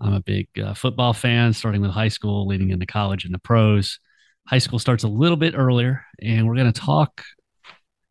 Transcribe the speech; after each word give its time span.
I'm 0.00 0.12
a 0.12 0.20
big 0.20 0.48
uh, 0.62 0.74
football 0.74 1.12
fan, 1.12 1.52
starting 1.52 1.80
with 1.80 1.90
high 1.90 2.08
school, 2.08 2.46
leading 2.46 2.70
into 2.70 2.86
college 2.86 3.24
and 3.24 3.32
the 3.32 3.38
pros. 3.38 3.98
High 4.46 4.58
school 4.58 4.78
starts 4.78 5.04
a 5.04 5.08
little 5.08 5.36
bit 5.36 5.54
earlier, 5.56 6.04
and 6.22 6.46
we're 6.46 6.54
going 6.56 6.72
to 6.72 6.80
talk. 6.80 7.22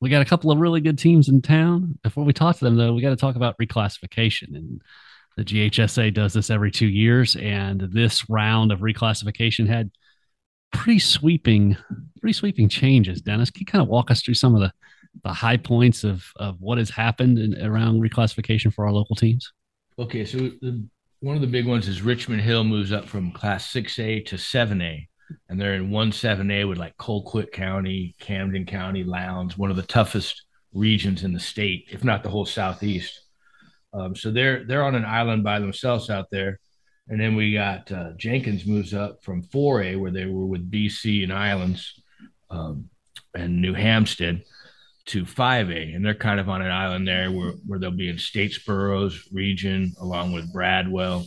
We 0.01 0.09
got 0.09 0.21
a 0.21 0.25
couple 0.25 0.51
of 0.51 0.57
really 0.57 0.81
good 0.81 0.97
teams 0.97 1.29
in 1.29 1.41
town. 1.41 1.97
Before 2.03 2.23
we 2.23 2.33
talk 2.33 2.57
to 2.57 2.65
them, 2.65 2.75
though, 2.75 2.93
we 2.93 3.01
got 3.01 3.11
to 3.11 3.15
talk 3.15 3.35
about 3.35 3.57
reclassification. 3.61 4.55
And 4.55 4.81
the 5.37 5.45
GHSA 5.45 6.13
does 6.13 6.33
this 6.33 6.49
every 6.49 6.71
two 6.71 6.87
years, 6.87 7.35
and 7.35 7.81
this 7.91 8.29
round 8.29 8.71
of 8.71 8.79
reclassification 8.79 9.67
had 9.67 9.91
pretty 10.73 10.99
sweeping, 10.99 11.77
pretty 12.19 12.33
sweeping 12.33 12.67
changes. 12.67 13.21
Dennis, 13.21 13.49
can 13.49 13.61
you 13.61 13.65
kind 13.65 13.81
of 13.81 13.87
walk 13.87 14.11
us 14.11 14.21
through 14.21 14.33
some 14.33 14.55
of 14.55 14.61
the 14.61 14.71
the 15.23 15.31
high 15.31 15.57
points 15.57 16.03
of 16.03 16.25
of 16.35 16.59
what 16.59 16.77
has 16.77 16.89
happened 16.89 17.39
in, 17.39 17.65
around 17.65 18.01
reclassification 18.01 18.73
for 18.73 18.85
our 18.85 18.91
local 18.91 19.15
teams? 19.15 19.51
Okay, 19.97 20.25
so 20.25 20.37
the 20.37 20.85
one 21.25 21.35
of 21.35 21.41
the 21.41 21.47
big 21.47 21.65
ones 21.65 21.87
is 21.87 22.03
Richmond 22.03 22.41
Hill 22.41 22.63
moves 22.63 22.91
up 22.91 23.09
from 23.09 23.31
class 23.31 23.73
6A 23.73 24.27
to 24.27 24.35
7A. 24.35 25.07
And 25.49 25.59
they're 25.59 25.73
in 25.73 25.89
1 25.89 26.11
7A 26.11 26.69
with 26.69 26.77
like 26.77 26.95
Colquitt 26.97 27.51
County, 27.51 28.13
Camden 28.19 28.67
County, 28.67 29.03
Lowndes, 29.03 29.57
one 29.57 29.71
of 29.71 29.75
the 29.75 29.81
toughest 29.81 30.43
regions 30.71 31.23
in 31.23 31.33
the 31.33 31.39
state, 31.39 31.87
if 31.89 32.03
not 32.03 32.21
the 32.21 32.29
whole 32.29 32.45
southeast. 32.45 33.21
Um, 33.91 34.15
so 34.15 34.29
they're 34.29 34.65
they're 34.65 34.83
on 34.83 34.93
an 34.93 35.03
island 35.03 35.43
by 35.43 35.57
themselves 35.57 36.11
out 36.11 36.27
there. 36.29 36.59
And 37.07 37.19
then 37.19 37.35
we 37.35 37.53
got 37.53 37.91
uh, 37.91 38.11
Jenkins 38.17 38.67
moves 38.67 38.93
up 38.93 39.23
from 39.23 39.41
4A, 39.41 39.99
where 39.99 40.11
they 40.11 40.27
were 40.27 40.45
with 40.45 40.69
BC 40.69 41.23
and 41.23 41.33
Islands 41.33 42.03
um, 42.51 42.87
and 43.33 43.63
New 43.63 43.73
Hampstead 43.73 44.43
to 45.07 45.23
5A, 45.23 45.95
and 45.95 46.03
they're 46.03 46.15
kind 46.15 46.39
of 46.39 46.49
on 46.49 46.61
an 46.61 46.71
island 46.71 47.07
there 47.07 47.31
where, 47.31 47.51
where 47.65 47.79
they'll 47.79 47.91
be 47.91 48.09
in 48.09 48.15
Statesboro's 48.15 49.31
region 49.31 49.93
along 49.99 50.31
with 50.31 50.51
Bradwell. 50.51 51.25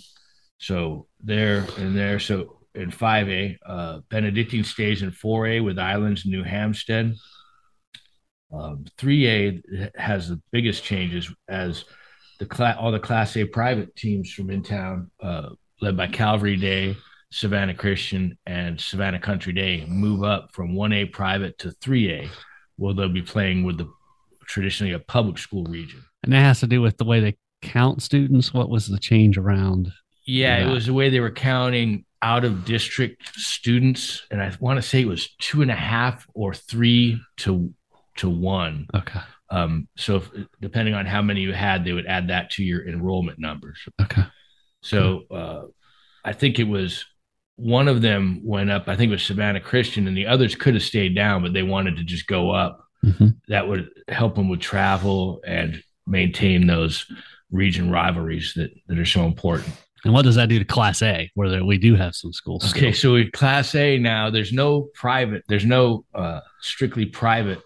So 0.59 1.07
they're 1.23 1.65
in 1.79 1.95
there. 1.95 2.19
So 2.19 2.59
in 2.75 2.91
5A, 2.91 3.57
uh, 3.65 4.01
Benedictine 4.09 4.65
stays 4.65 5.03
in 5.03 5.13
4A 5.13 5.65
with 5.65 5.79
Islands 5.79 6.27
New 6.27 6.43
Hampstead. 6.43 7.15
Um, 8.53 8.85
3A 8.99 9.91
has 9.97 10.29
the 10.29 10.41
biggest 10.51 10.83
changes 10.83 11.33
as 11.49 11.85
the 12.41 12.47
class, 12.47 12.77
all 12.79 12.93
the 12.93 12.99
Class 12.99 13.37
A 13.37 13.45
private 13.45 13.95
teams 13.95 14.33
from 14.33 14.51
in 14.51 14.63
town, 14.63 15.11
uh, 15.23 15.51
led 15.81 15.97
by 15.97 16.07
Calvary 16.07 16.57
Day, 16.57 16.97
Savannah 17.31 17.75
Christian, 17.75 18.39
and 18.47 18.81
Savannah 18.81 19.21
Country 19.21 19.53
Day, 19.53 19.85
move 19.87 20.25
up 20.25 20.51
from 20.53 20.75
1A 20.75 21.13
private 21.13 21.59
to 21.59 21.71
3A 21.83 22.29
will 22.79 22.95
they'll 22.95 23.09
be 23.09 23.23
playing 23.23 23.65
with 23.65 23.79
the 23.79 23.91
traditionally 24.47 24.93
a 24.93 24.99
public 24.99 25.39
school 25.39 25.65
region. 25.65 26.03
And 26.23 26.33
that 26.33 26.41
has 26.41 26.61
to 26.61 26.67
do 26.67 26.81
with 26.81 26.97
the 26.97 27.05
way 27.05 27.21
they 27.21 27.37
count 27.63 28.03
students. 28.03 28.55
What 28.55 28.71
was 28.71 28.89
the 28.89 28.99
change 28.99 29.37
around? 29.37 29.93
Yeah, 30.27 30.61
that? 30.61 30.69
it 30.69 30.73
was 30.73 30.87
the 30.87 30.93
way 30.93 31.11
they 31.11 31.21
were 31.21 31.31
counting 31.31 32.05
out 32.23 32.45
of 32.45 32.65
district 32.65 33.39
students, 33.39 34.27
and 34.31 34.43
I 34.43 34.53
want 34.61 34.79
to 34.79 34.83
say 34.83 35.03
it 35.03 35.09
was 35.09 35.29
two 35.39 35.63
and 35.63 35.71
a 35.71 35.77
half 35.77 36.27
or 36.35 36.55
three 36.55 37.21
to 37.39 37.73
to 38.17 38.29
one. 38.29 38.87
Okay. 38.95 39.21
Um, 39.51 39.89
so 39.97 40.17
if, 40.17 40.31
depending 40.61 40.95
on 40.95 41.07
how 41.07 41.23
many 41.23 41.41
you 41.41 41.53
had, 41.53 41.85
they 41.85 41.93
would 41.93 42.07
add 42.07 42.29
that 42.29 42.51
to 42.51 42.65
your 42.65 42.87
enrollment 42.87 43.39
numbers. 43.39 43.79
Okay. 44.03 44.25
So 44.83 45.23
uh, 45.31 45.63
I 46.25 46.33
think 46.33 46.59
it 46.59 46.65
was 46.65 47.07
one 47.59 47.89
of 47.89 48.03
them 48.03 48.41
went 48.45 48.71
up. 48.71 48.85
I 48.87 48.95
think 48.95 49.11
it 49.11 49.15
was 49.15 49.25
Savannah 49.25 49.61
Christian, 49.61 50.07
and 50.07 50.17
the 50.17 50.27
others 50.27 50.55
could 50.55 50.75
have 50.75 50.83
stayed 50.83 51.17
down, 51.17 51.43
but 51.43 51.53
they 51.53 51.65
wanted 51.65 51.97
to 51.97 52.05
just 52.05 52.29
go 52.29 52.53
up. 52.53 52.85
Mm-hmm. 53.05 53.29
That 53.49 53.67
would 53.67 53.91
help 54.07 54.37
them 54.37 54.49
with 54.49 54.61
travel 54.61 55.41
and 55.45 55.83
maintain 56.07 56.69
those 56.69 57.05
region 57.51 57.91
rivalries 57.91 58.55
that, 58.55 58.71
that 58.87 58.99
are 58.99 59.05
so 59.05 59.25
important. 59.25 59.75
And 60.05 60.15
what 60.15 60.23
does 60.23 60.37
that 60.37 60.49
do 60.49 60.61
to 60.61 60.65
Class 60.65 61.03
A, 61.03 61.29
where 61.35 61.65
we 61.65 61.79
do 61.79 61.97
have 61.97 62.15
some 62.15 62.33
schools? 62.33 62.71
Okay, 62.71 62.93
still? 62.93 63.11
so 63.11 63.13
with 63.15 63.33
Class 63.33 63.75
A 63.75 63.99
now, 63.99 64.31
there's 64.31 64.53
no 64.53 64.89
private, 64.95 65.43
there's 65.49 65.67
no 65.67 66.05
uh, 66.15 66.41
strictly 66.61 67.07
private 67.07 67.61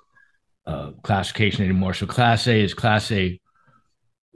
uh, 0.67 0.93
classification 1.03 1.65
anymore. 1.65 1.93
So 1.93 2.07
Class 2.07 2.47
A 2.47 2.59
is 2.59 2.73
Class 2.73 3.13
A 3.13 3.39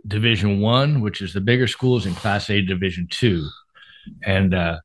Division 0.06 0.60
One, 0.60 1.00
which 1.00 1.22
is 1.22 1.32
the 1.32 1.40
bigger 1.40 1.66
schools, 1.66 2.04
and 2.04 2.14
Class 2.14 2.50
A 2.50 2.60
Division 2.60 3.08
Two. 3.10 3.48
And 4.22 4.54
uh, 4.54 4.80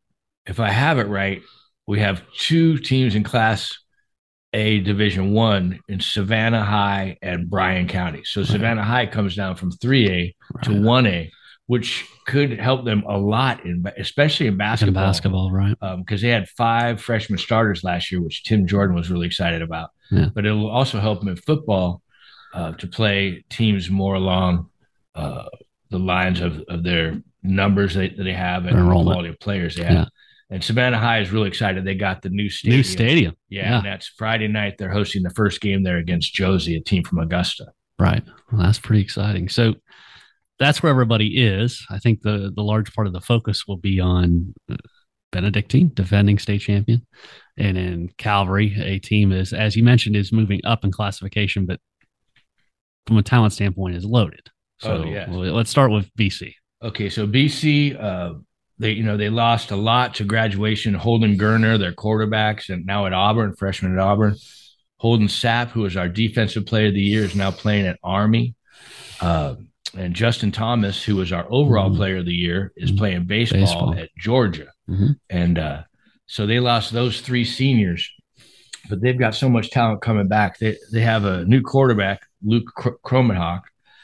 if 0.45 0.59
I 0.59 0.69
have 0.69 0.99
it 0.99 1.07
right, 1.07 1.41
we 1.87 1.99
have 1.99 2.23
two 2.37 2.77
teams 2.77 3.15
in 3.15 3.23
Class 3.23 3.77
A 4.53 4.79
Division 4.79 5.33
One 5.33 5.79
in 5.87 5.99
Savannah 5.99 6.63
High 6.63 7.17
and 7.21 7.49
Bryan 7.49 7.87
County. 7.87 8.23
So. 8.23 8.43
Savannah 8.43 8.83
High 8.83 9.07
comes 9.07 9.35
down 9.35 9.55
from 9.55 9.71
3A 9.71 10.33
right. 10.53 10.63
to 10.63 10.69
1A, 10.71 11.29
which 11.67 12.05
could 12.27 12.59
help 12.59 12.85
them 12.85 13.03
a 13.07 13.17
lot 13.17 13.65
in, 13.65 13.83
especially 13.97 14.47
in 14.47 14.57
basketball. 14.57 15.03
In 15.03 15.09
basketball, 15.09 15.51
right? 15.51 15.77
Because 15.79 16.21
um, 16.23 16.27
they 16.27 16.29
had 16.29 16.49
five 16.49 17.01
freshman 17.01 17.39
starters 17.39 17.83
last 17.83 18.11
year, 18.11 18.21
which 18.21 18.43
Tim 18.43 18.67
Jordan 18.67 18.95
was 18.95 19.09
really 19.09 19.27
excited 19.27 19.61
about. 19.61 19.89
Yeah. 20.11 20.29
But 20.33 20.45
it 20.45 20.51
will 20.51 20.69
also 20.69 20.99
help 20.99 21.19
them 21.19 21.29
in 21.29 21.35
football 21.35 22.01
uh, 22.53 22.73
to 22.73 22.87
play 22.87 23.43
teams 23.49 23.89
more 23.89 24.15
along 24.15 24.69
uh, 25.15 25.45
the 25.89 25.99
lines 25.99 26.41
of, 26.41 26.61
of 26.67 26.83
their 26.83 27.21
numbers 27.43 27.95
that, 27.95 28.17
that 28.17 28.23
they 28.23 28.33
have 28.33 28.65
and 28.65 28.77
the 28.77 28.91
quality 28.91 29.29
of 29.29 29.39
players 29.39 29.75
they 29.75 29.83
have. 29.83 29.93
Yeah. 29.93 30.05
And 30.51 30.61
Savannah 30.63 30.99
High 30.99 31.21
is 31.21 31.31
really 31.31 31.47
excited. 31.47 31.85
They 31.85 31.95
got 31.95 32.21
the 32.21 32.29
new 32.29 32.49
stadium. 32.49 32.77
New 32.77 32.83
stadium. 32.83 33.35
Yeah, 33.49 33.61
Yeah. 33.69 33.77
and 33.77 33.85
that's 33.85 34.07
Friday 34.07 34.47
night. 34.49 34.75
They're 34.77 34.91
hosting 34.91 35.23
the 35.23 35.29
first 35.31 35.61
game 35.61 35.83
there 35.83 35.97
against 35.97 36.33
Josey, 36.33 36.75
a 36.75 36.81
team 36.81 37.03
from 37.03 37.19
Augusta. 37.19 37.67
Right. 37.97 38.23
Well, 38.51 38.61
that's 38.61 38.77
pretty 38.79 39.01
exciting. 39.01 39.47
So 39.47 39.75
that's 40.59 40.83
where 40.83 40.89
everybody 40.91 41.41
is. 41.41 41.83
I 41.89 41.99
think 41.99 42.21
the 42.21 42.51
the 42.55 42.63
large 42.63 42.93
part 42.93 43.07
of 43.07 43.13
the 43.13 43.21
focus 43.21 43.65
will 43.67 43.77
be 43.77 43.99
on 43.99 44.53
uh, 44.69 44.75
Benedictine, 45.31 45.91
defending 45.93 46.37
state 46.37 46.59
champion, 46.61 47.07
and 47.57 47.77
then 47.77 48.09
Calvary, 48.17 48.75
a 48.77 48.99
team 48.99 49.31
is 49.31 49.53
as 49.53 49.75
you 49.77 49.83
mentioned 49.83 50.15
is 50.17 50.33
moving 50.33 50.59
up 50.65 50.83
in 50.83 50.91
classification, 50.91 51.65
but 51.65 51.79
from 53.07 53.17
a 53.17 53.23
talent 53.23 53.53
standpoint 53.53 53.95
is 53.95 54.03
loaded. 54.05 54.49
So 54.81 54.97
Oh, 54.97 55.05
yes. 55.05 55.29
let's 55.29 55.69
start 55.69 55.91
with 55.91 56.13
BC. 56.15 56.53
Okay, 56.83 57.09
so 57.09 57.25
BC, 57.27 57.95
uh, 57.95 58.33
they 58.81 58.91
you 58.91 59.03
know 59.03 59.15
they 59.17 59.29
lost 59.29 59.71
a 59.71 59.75
lot 59.75 60.15
to 60.15 60.23
graduation. 60.23 60.93
Holden 60.93 61.37
Gerner, 61.37 61.77
their 61.79 61.93
quarterbacks, 61.93 62.69
and 62.69 62.85
now 62.85 63.05
at 63.05 63.13
Auburn, 63.13 63.55
freshman 63.55 63.93
at 63.93 63.99
Auburn. 63.99 64.35
Holden 64.97 65.27
Sapp, 65.27 65.69
who 65.69 65.81
was 65.81 65.95
our 65.97 66.09
defensive 66.09 66.65
player 66.65 66.87
of 66.87 66.93
the 66.93 67.01
year, 67.01 67.23
is 67.23 67.35
now 67.35 67.51
playing 67.51 67.87
at 67.87 67.99
Army. 68.03 68.55
Uh, 69.19 69.55
and 69.97 70.13
Justin 70.15 70.51
Thomas, 70.51 71.03
who 71.03 71.15
was 71.17 71.31
our 71.31 71.45
overall 71.51 71.89
Mhm. 71.91 71.95
player 71.97 72.17
of 72.17 72.25
the 72.25 72.33
year, 72.33 72.71
is 72.75 72.91
Mhm. 72.91 72.97
playing 72.97 73.25
baseball, 73.25 73.61
Baseball. 73.61 73.99
at 73.99 74.09
Georgia. 74.17 74.67
Mhm. 74.89 75.15
And 75.29 75.59
uh, 75.59 75.83
so 76.27 76.45
they 76.45 76.59
lost 76.59 76.91
those 76.93 77.21
three 77.21 77.43
seniors, 77.45 78.09
but 78.89 79.01
they've 79.01 79.17
got 79.19 79.35
so 79.35 79.49
much 79.49 79.69
talent 79.69 80.01
coming 80.01 80.27
back. 80.27 80.57
They 80.59 80.77
they 80.91 81.01
have 81.01 81.25
a 81.25 81.45
new 81.45 81.61
quarterback, 81.61 82.21
Luke 82.43 82.67
Cr- 82.75 82.89
Kromenhoek. 83.05 83.61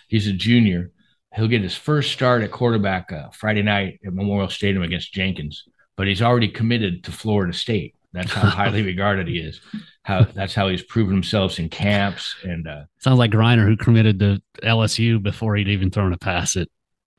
He's 0.08 0.28
a 0.28 0.34
junior. 0.34 0.92
He'll 1.36 1.48
get 1.48 1.62
his 1.62 1.76
first 1.76 2.12
start 2.12 2.42
at 2.42 2.52
quarterback 2.52 3.12
uh, 3.12 3.30
Friday 3.30 3.62
night 3.62 4.00
at 4.06 4.14
Memorial 4.14 4.50
Stadium 4.50 4.82
against 4.84 5.14
Jenkins, 5.14 5.64
but 5.96 6.08
he's 6.08 6.22
already 6.22 6.48
committed 6.48 7.04
to 7.04 7.12
Florida 7.12 7.54
State. 7.54 7.96
That's 8.14 8.32
how 8.32 8.50
highly 8.50 8.82
regarded 8.82 9.28
he 9.28 9.40
is. 9.40 9.62
How 10.04 10.24
that's 10.24 10.56
how 10.56 10.70
he's 10.70 10.82
proven 10.82 11.14
himself 11.14 11.60
in 11.60 11.70
camps 11.70 12.36
and 12.44 12.68
uh, 12.68 12.84
Sounds 13.00 13.20
like 13.20 13.32
Griner, 13.32 13.66
who 13.66 13.76
committed 13.78 14.20
to 14.20 14.42
LSU 14.64 15.22
before 15.22 15.56
he'd 15.56 15.68
even 15.68 15.92
thrown 15.92 16.14
a 16.14 16.18
pass 16.18 16.56
at 16.56 16.70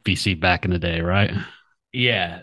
BC 0.04 0.40
back 0.40 0.64
in 0.64 0.70
the 0.70 0.78
day, 0.78 1.00
right? 1.00 1.30
yeah. 1.92 2.40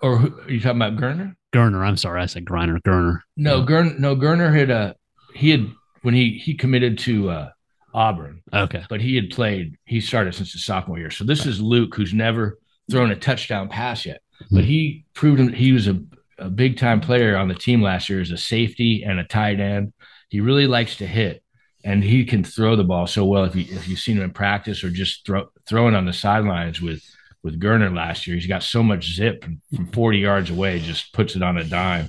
Or 0.00 0.16
who, 0.16 0.40
are 0.42 0.50
you 0.50 0.60
talking 0.60 0.80
about 0.80 0.96
Gerner? 0.96 1.34
Gerner, 1.52 1.84
I'm 1.84 1.96
sorry, 1.96 2.22
I 2.22 2.26
said 2.26 2.44
Griner. 2.44 2.80
Gerner. 2.82 3.18
No, 3.36 3.58
Yeah. 3.58 3.64
Gern, 3.66 4.00
no 4.00 4.14
Gerner 4.14 4.54
had 4.56 4.70
uh 4.70 4.94
he 5.34 5.50
had 5.50 5.66
when 6.02 6.14
he 6.14 6.38
he 6.38 6.54
committed 6.54 6.98
to 7.00 7.30
uh, 7.30 7.50
Auburn, 7.94 8.42
Okay. 8.52 8.84
but 8.88 9.00
he 9.00 9.16
had 9.16 9.30
played. 9.30 9.76
He 9.84 10.00
started 10.00 10.34
since 10.34 10.52
his 10.52 10.64
sophomore 10.64 10.98
year. 10.98 11.10
So 11.10 11.24
this 11.24 11.46
is 11.46 11.60
Luke, 11.60 11.94
who's 11.94 12.12
never 12.14 12.58
thrown 12.90 13.10
a 13.10 13.16
touchdown 13.16 13.68
pass 13.68 14.04
yet, 14.06 14.20
but 14.50 14.64
he 14.64 15.04
proved 15.14 15.40
him, 15.40 15.52
he 15.52 15.72
was 15.72 15.88
a, 15.88 16.00
a 16.38 16.48
big 16.50 16.76
time 16.78 17.00
player 17.00 17.36
on 17.36 17.48
the 17.48 17.54
team 17.54 17.82
last 17.82 18.08
year 18.08 18.20
as 18.20 18.30
a 18.30 18.36
safety 18.38 19.02
and 19.04 19.18
a 19.18 19.24
tight 19.24 19.60
end. 19.60 19.92
He 20.28 20.40
really 20.40 20.66
likes 20.66 20.96
to 20.96 21.06
hit, 21.06 21.42
and 21.84 22.04
he 22.04 22.24
can 22.24 22.44
throw 22.44 22.76
the 22.76 22.84
ball 22.84 23.06
so 23.06 23.24
well. 23.24 23.44
If 23.44 23.56
you 23.56 23.64
if 23.68 23.88
you've 23.88 23.98
seen 23.98 24.18
him 24.18 24.24
in 24.24 24.30
practice 24.32 24.84
or 24.84 24.90
just 24.90 25.24
throw 25.26 25.48
throwing 25.66 25.94
on 25.94 26.04
the 26.06 26.12
sidelines 26.12 26.80
with 26.80 27.02
with 27.42 27.60
Gerner 27.60 27.94
last 27.94 28.26
year, 28.26 28.36
he's 28.36 28.46
got 28.48 28.62
so 28.62 28.82
much 28.82 29.14
zip 29.14 29.44
from, 29.44 29.60
from 29.74 29.86
40 29.92 30.18
yards 30.18 30.50
away, 30.50 30.80
just 30.80 31.12
puts 31.14 31.36
it 31.36 31.42
on 31.42 31.56
a 31.56 31.64
dime. 31.64 32.08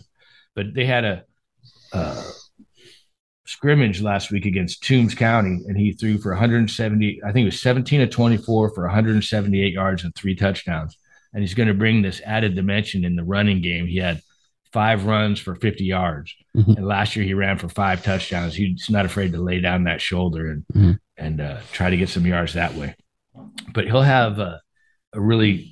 But 0.56 0.74
they 0.74 0.86
had 0.86 1.06
a 1.06 1.24
uh, 1.94 2.24
scrimmage 3.50 4.01
last 4.01 4.31
week 4.31 4.46
against 4.46 4.84
Toombs 4.84 5.16
County, 5.16 5.62
and 5.68 5.78
he 5.78 5.92
threw 5.94 6.18
for 6.18 6.31
170. 6.31 7.22
I 7.24 7.31
think 7.31 7.44
it 7.44 7.46
was 7.46 7.62
17 7.62 8.00
to 8.01 8.07
24 8.07 8.74
for 8.74 8.84
178 8.84 9.74
yards 9.74 10.04
and 10.04 10.13
three 10.16 10.36
touchdowns. 10.36 10.98
And 11.34 11.42
he's 11.42 11.54
going 11.54 11.68
to 11.68 11.74
bring 11.74 12.01
this 12.01 12.22
added 12.25 12.56
dimension 12.56 13.04
in 13.06 13.16
the 13.16 13.24
running 13.24 13.62
game. 13.62 13.86
He 13.88 13.98
had 13.98 14.22
five 14.72 15.06
runs 15.06 15.40
for 15.40 15.56
50 15.56 15.84
yards, 15.84 16.34
Mhm. 16.56 16.78
and 16.78 16.86
last 16.88 17.16
year 17.16 17.25
he 17.25 17.34
ran 17.34 17.57
for 17.57 17.69
five 17.69 18.04
touchdowns. 18.04 18.54
He's 18.56 18.88
not 18.90 19.06
afraid 19.06 19.31
to 19.34 19.42
lay 19.42 19.60
down 19.60 19.84
that 19.86 20.02
shoulder 20.02 20.52
and 20.52 20.63
Mhm. 20.75 21.00
and 21.18 21.42
uh, 21.42 21.57
try 21.72 21.90
to 21.90 21.98
get 21.98 22.10
some 22.10 22.25
yards 22.25 22.54
that 22.54 22.75
way. 22.75 22.95
But 23.74 23.86
he'll 23.86 24.02
have 24.04 24.38
a, 24.40 24.62
a 25.13 25.19
really 25.19 25.72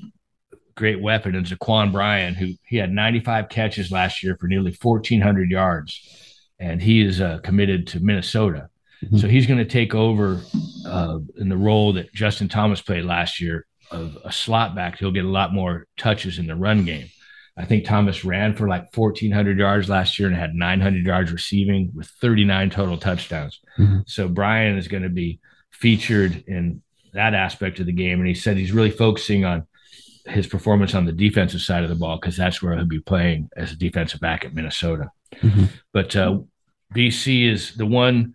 great 0.75 0.99
weapon 1.01 1.35
in 1.35 1.43
Zaquan 1.43 1.91
Bryan, 1.91 2.33
who 2.35 2.53
he 2.67 2.77
had 2.77 2.91
95 2.91 3.49
catches 3.49 3.91
last 3.91 4.23
year 4.23 4.35
for 4.39 4.47
nearly 4.47 4.71
1,400 4.71 5.49
yards, 5.49 6.26
and 6.59 6.81
he 6.81 7.01
is 7.01 7.21
uh, 7.21 7.39
committed 7.43 7.87
to 7.87 7.99
Minnesota. 7.99 8.69
Mhm. 9.03 9.19
So 9.19 9.27
he's 9.27 9.45
going 9.45 9.59
to 9.59 9.65
take 9.65 9.93
over 9.93 10.41
uh, 10.85 11.19
in 11.37 11.49
the 11.49 11.57
role 11.57 11.93
that 11.93 12.13
Justin 12.13 12.49
Thomas 12.49 12.81
played 12.81 13.05
last 13.05 13.39
year 13.39 13.65
of 13.91 14.17
a 14.25 14.31
slot 14.31 14.75
back. 14.75 14.97
He'll 14.97 15.11
get 15.11 15.25
a 15.25 15.29
lot 15.29 15.53
more 15.53 15.85
touches 15.97 16.39
in 16.39 16.47
the 16.47 16.55
run 16.55 16.83
game. 16.83 17.07
I 17.55 17.65
think 17.65 17.85
Thomas 17.85 18.23
ran 18.25 18.55
for 18.55 18.67
like 18.67 18.95
1,400 18.95 19.57
yards 19.57 19.89
last 19.89 20.19
year 20.19 20.27
and 20.27 20.37
had 20.37 20.53
900 20.53 21.05
yards 21.05 21.31
receiving 21.31 21.91
with 21.95 22.07
39 22.21 22.69
total 22.69 22.97
touchdowns. 22.97 23.59
Mhm. 23.79 24.03
So 24.07 24.27
Brian 24.27 24.77
is 24.77 24.87
going 24.87 25.03
to 25.03 25.09
be 25.09 25.39
featured 25.71 26.43
in 26.47 26.81
that 27.13 27.33
aspect 27.33 27.79
of 27.79 27.85
the 27.85 27.91
game. 27.93 28.19
And 28.19 28.27
he 28.27 28.33
said 28.35 28.57
he's 28.57 28.71
really 28.71 28.91
focusing 28.91 29.45
on 29.45 29.65
his 30.27 30.47
performance 30.47 30.93
on 30.93 31.05
the 31.05 31.11
defensive 31.11 31.61
side 31.61 31.83
of 31.83 31.89
the 31.89 31.95
ball 31.95 32.17
because 32.19 32.35
that's 32.35 32.61
where 32.61 32.75
he'll 32.75 32.85
be 32.85 32.99
playing 32.99 33.49
as 33.55 33.71
a 33.71 33.75
defensive 33.77 34.19
back 34.19 34.43
at 34.45 34.53
Minnesota. 34.53 35.09
Mhm. 35.41 35.69
But 35.93 36.15
uh, 36.15 36.39
BC 36.93 37.47
is 37.51 37.75
the 37.75 37.85
one 37.85 38.33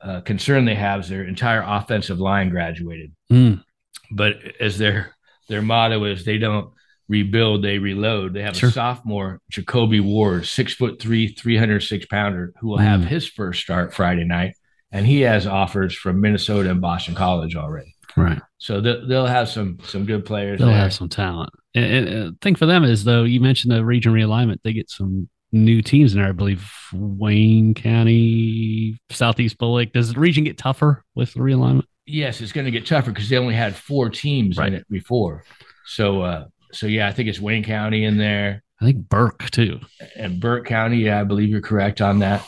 uh, 0.00 0.20
concern 0.22 0.64
they 0.64 0.74
have 0.74 1.00
is 1.00 1.08
their 1.08 1.22
entire 1.24 1.62
offensive 1.64 2.18
line 2.18 2.48
graduated. 2.50 3.12
Mm, 3.32 3.62
But 4.10 4.36
as 4.60 4.76
their 4.78 5.14
their 5.48 5.62
motto 5.62 6.04
is, 6.04 6.24
they 6.24 6.38
don't 6.38 6.72
rebuild, 7.08 7.62
they 7.62 7.78
reload. 7.78 8.34
They 8.34 8.42
have 8.42 8.56
Sure. 8.56 8.68
a 8.70 8.72
sophomore, 8.72 9.40
Jacoby 9.50 10.00
Ward, 10.00 10.46
six 10.46 10.72
foot 10.74 11.00
three, 11.00 11.28
306 11.28 12.06
pounder, 12.06 12.52
who 12.60 12.68
will 12.68 12.78
have 12.78 13.00
Mm. 13.02 13.06
his 13.06 13.28
first 13.28 13.60
start 13.62 13.94
Friday 13.94 14.24
night. 14.24 14.54
And 14.90 15.06
he 15.06 15.20
has 15.22 15.46
offers 15.46 15.94
from 15.94 16.20
Minnesota 16.20 16.70
and 16.70 16.80
Boston 16.80 17.14
College 17.14 17.54
already. 17.56 17.91
Right. 18.16 18.40
So 18.58 18.80
they'll, 18.80 19.06
they'll 19.06 19.26
have 19.26 19.48
some 19.48 19.78
some 19.84 20.04
good 20.06 20.24
players 20.24 20.58
They'll 20.58 20.68
there. 20.68 20.76
have 20.76 20.92
some 20.92 21.08
talent. 21.08 21.50
And, 21.74 22.08
and, 22.08 22.40
thing 22.40 22.54
for 22.54 22.66
them 22.66 22.84
is 22.84 23.04
though 23.04 23.24
you 23.24 23.40
mentioned 23.40 23.72
the 23.74 23.84
region 23.84 24.12
realignment, 24.12 24.58
they 24.62 24.72
get 24.72 24.90
some 24.90 25.28
new 25.52 25.82
teams 25.82 26.14
in 26.14 26.20
there. 26.20 26.28
I 26.28 26.32
believe 26.32 26.70
Wayne 26.92 27.74
County, 27.74 28.98
Southeast 29.10 29.58
Bulloch. 29.58 29.92
Does 29.92 30.12
the 30.12 30.20
region 30.20 30.44
get 30.44 30.58
tougher 30.58 31.04
with 31.14 31.34
the 31.34 31.40
realignment? 31.40 31.84
yes, 32.04 32.40
it's 32.40 32.50
going 32.52 32.64
to 32.64 32.70
get 32.70 32.84
tougher 32.84 33.12
because 33.12 33.28
they 33.28 33.38
only 33.38 33.54
had 33.54 33.74
four 33.76 34.10
teams 34.10 34.58
Right. 34.58 34.68
in 34.68 34.74
it 34.74 34.86
before. 34.90 35.44
So, 35.86 36.22
uh, 36.22 36.44
so 36.72 36.86
yeah, 36.86 37.06
I 37.08 37.12
think 37.12 37.28
it's 37.28 37.40
Wayne 37.40 37.62
County 37.62 38.04
in 38.04 38.16
there 38.18 38.62
I 38.80 38.86
think 38.86 39.08
Burke 39.08 39.48
too. 39.50 39.78
and 40.16 40.40
Burke 40.40 40.66
County. 40.66 40.98
Yeah, 40.98 41.20
I 41.20 41.24
believe 41.24 41.48
you're 41.48 41.60
correct 41.60 42.00
on 42.00 42.18
that. 42.18 42.44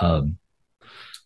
Um, 0.00 0.38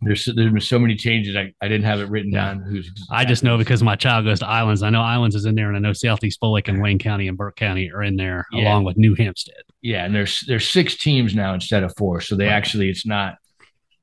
there's 0.00 0.24
there's 0.26 0.52
been 0.52 0.60
so 0.60 0.78
many 0.78 0.94
changes. 0.94 1.34
I, 1.36 1.52
I 1.60 1.68
didn't 1.68 1.84
have 1.86 2.00
it 2.00 2.08
written 2.08 2.30
down. 2.32 2.60
Who's 2.62 2.90
I 3.10 3.24
just 3.24 3.42
know 3.42 3.58
because 3.58 3.82
my 3.82 3.96
child 3.96 4.24
goes 4.24 4.38
to 4.40 4.46
Islands. 4.46 4.82
I 4.82 4.90
know 4.90 5.02
Islands 5.02 5.34
is 5.34 5.44
in 5.44 5.54
there, 5.54 5.68
and 5.68 5.76
I 5.76 5.80
know 5.80 5.92
Southeast 5.92 6.38
Bulloch 6.40 6.68
and 6.68 6.80
Wayne 6.80 6.98
County 6.98 7.26
and 7.28 7.36
Burke 7.36 7.56
County 7.56 7.90
are 7.92 8.02
in 8.02 8.16
there 8.16 8.46
Yeah. 8.52 8.62
along 8.64 8.84
with 8.84 8.96
New 8.96 9.14
Hampstead. 9.16 9.62
yeah, 9.82 10.04
and 10.04 10.14
there's 10.14 10.40
there's 10.46 10.68
six 10.68 10.96
teams 10.96 11.34
now 11.34 11.52
instead 11.54 11.82
of 11.82 11.92
four. 11.96 12.20
So 12.20 12.36
they 12.36 12.46
Right. 12.46 12.52
actually 12.52 12.88
it's 12.90 13.06
not 13.06 13.36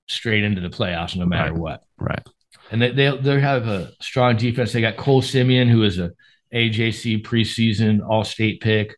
straight 0.08 0.44
into 0.44 0.62
the 0.62 0.70
playoffs 0.70 1.16
no 1.16 1.26
matter 1.26 1.52
Right. 1.54 1.60
what. 1.62 1.84
Right. 1.98 2.24
and 2.72 2.82
they 2.82 2.92
they 2.92 3.16
they 3.18 3.40
have 3.40 3.68
a 3.68 3.92
strong 4.02 4.36
defense. 4.38 4.74
They 4.74 4.82
got 4.82 4.98
Cole 4.98 5.22
Simeon, 5.22 5.70
who 5.70 5.84
is 5.84 5.98
a 6.00 6.12
AJC 6.54 7.22
preseason 7.24 8.00
All 8.08 8.24
State 8.24 8.60
pick. 8.62 8.96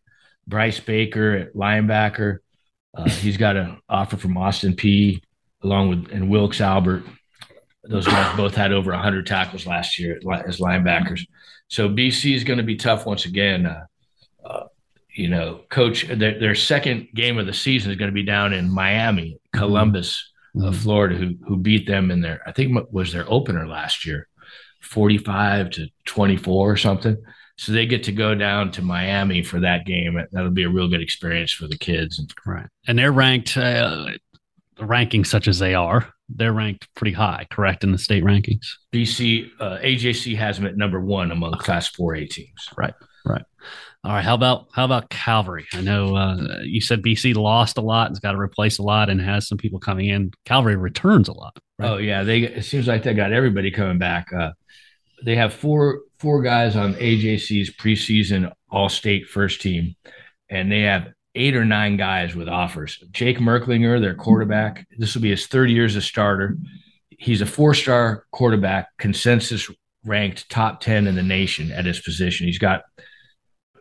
Bryce 0.47 0.79
Baker 0.79 1.33
at 1.35 1.53
linebacker. 1.53 2.37
Uh, 2.97 3.09
he's 3.09 3.35
got 3.37 3.55
an 3.57 3.77
offer 3.89 4.15
from 4.17 4.37
Austin 4.37 4.73
Peay 4.73 5.21
along 5.63 5.89
with 5.89 6.11
and 6.11 6.29
Wilkes 6.29 6.61
Albert. 6.61 7.03
Those 7.83 8.05
guys 8.07 8.35
both 8.37 8.55
had 8.55 8.71
over 8.73 8.91
100 8.91 9.25
tackles 9.25 9.65
last 9.65 9.97
year 9.99 10.17
as 10.45 10.59
linebackers. 10.59 11.21
So 11.67 11.89
BC 11.89 12.35
is 12.35 12.43
going 12.43 12.57
to 12.57 12.63
be 12.63 12.75
tough 12.75 13.05
once 13.05 13.25
again. 13.25 13.65
Uh, 13.65 13.85
uh, 14.45 14.67
you 15.13 15.27
know, 15.29 15.61
coach, 15.69 16.07
their, 16.07 16.39
their 16.39 16.55
second 16.55 17.07
game 17.15 17.37
of 17.39 17.45
the 17.47 17.53
season 17.53 17.91
is 17.91 17.97
going 17.97 18.09
to 18.11 18.13
be 18.15 18.23
down 18.23 18.53
in 18.53 18.71
Miami, 18.71 19.39
Columbus 19.53 20.31
of 20.55 20.73
Mhm. 20.73 20.75
Florida 20.81 21.15
who 21.15 21.35
who 21.47 21.55
beat 21.57 21.85
them 21.85 22.09
in 22.09 22.21
their 22.21 22.41
I 22.47 22.51
think 22.51 22.75
was 22.91 23.11
their 23.11 23.25
opener 23.31 23.67
last 23.67 24.05
year, 24.07 24.27
45 24.81 25.69
to 25.71 25.87
24 26.05 26.71
or 26.71 26.77
something. 26.77 27.17
So 27.57 27.71
they 27.71 27.85
get 27.85 28.03
to 28.03 28.11
go 28.11 28.33
down 28.35 28.71
to 28.73 28.81
Miami 28.81 29.41
for 29.43 29.59
that 29.59 29.85
game. 29.85 30.19
That'll 30.31 30.51
be 30.51 30.63
a 30.63 30.69
real 30.69 30.87
good 30.87 31.01
experience 31.01 31.51
for 31.51 31.67
the 31.67 31.77
kids. 31.77 32.17
And 32.19 32.31
Right. 32.45 32.67
And 32.87 32.97
they're 32.97 33.11
ranked, 33.11 33.57
uh, 33.57 34.11
rankings 34.79 35.27
such 35.27 35.47
as 35.47 35.59
they 35.59 35.73
are, 35.73 36.11
they're 36.29 36.53
ranked 36.53 36.87
pretty 36.95 37.13
high, 37.13 37.47
correct, 37.49 37.83
in 37.83 37.91
the 37.91 37.97
state 37.97 38.23
rankings. 38.23 38.65
BC 38.93 39.49
uh, 39.59 39.77
AJC 39.81 40.35
has 40.37 40.57
them 40.57 40.65
at 40.65 40.77
number 40.77 40.99
one 40.99 41.31
among 41.31 41.53
Class 41.53 41.89
4A 41.91 42.29
teams. 42.29 42.69
Right, 42.77 42.93
right. 43.25 43.43
All 44.03 44.13
right. 44.13 44.23
How 44.23 44.35
about 44.35 44.67
how 44.73 44.85
about 44.85 45.09
Calvary? 45.09 45.65
I 45.73 45.81
know 45.81 46.15
uh, 46.15 46.59
you 46.63 46.79
said 46.79 47.01
BC 47.01 47.35
lost 47.35 47.77
a 47.77 47.81
lot, 47.81 48.09
has 48.09 48.19
got 48.19 48.33
to 48.33 48.39
replace 48.39 48.77
a 48.79 48.83
lot, 48.83 49.09
and 49.09 49.19
has 49.19 49.47
some 49.47 49.57
people 49.57 49.79
coming 49.79 50.07
in. 50.07 50.31
Calvary 50.45 50.75
returns 50.75 51.27
a 51.27 51.33
lot. 51.33 51.57
Right. 51.77 51.89
Oh 51.89 51.97
yeah, 51.97 52.23
they 52.23 52.43
it 52.43 52.63
seems 52.63 52.87
like 52.87 53.03
they 53.03 53.13
got 53.13 53.33
everybody 53.33 53.69
coming 53.71 53.97
back. 53.97 54.31
Uh, 54.31 54.51
they 55.25 55.35
have 55.35 55.53
four 55.53 56.01
four 56.19 56.41
guys 56.41 56.75
on 56.75 56.93
AJC's 56.93 57.75
preseason 57.75 58.51
All 58.69 58.87
State 58.87 59.27
first 59.27 59.61
team, 59.61 59.95
and 60.49 60.71
they 60.71 60.81
have 60.81 61.09
eight 61.37 61.55
or 61.55 61.65
nine 61.65 61.97
guys 61.97 62.35
with 62.35 62.49
offers. 62.49 63.03
Jake 63.11 63.39
Merklinger, 63.39 64.01
their 64.01 64.15
quarterback, 64.15 64.87
this 64.97 65.13
will 65.13 65.21
be 65.21 65.29
his 65.29 65.47
third 65.47 65.69
year 65.69 65.85
as 65.85 65.95
a 65.95 66.01
starter. 66.01 66.57
He's 67.09 67.41
a 67.41 67.45
four 67.45 67.73
star 67.73 68.25
quarterback, 68.31 68.89
consensus 68.97 69.69
ranked 70.03 70.49
top 70.49 70.81
10 70.81 71.07
in 71.07 71.15
the 71.15 71.23
nation 71.23 71.71
at 71.71 71.85
his 71.85 71.99
position. 71.99 72.47
He's 72.47 72.59
got 72.59 72.83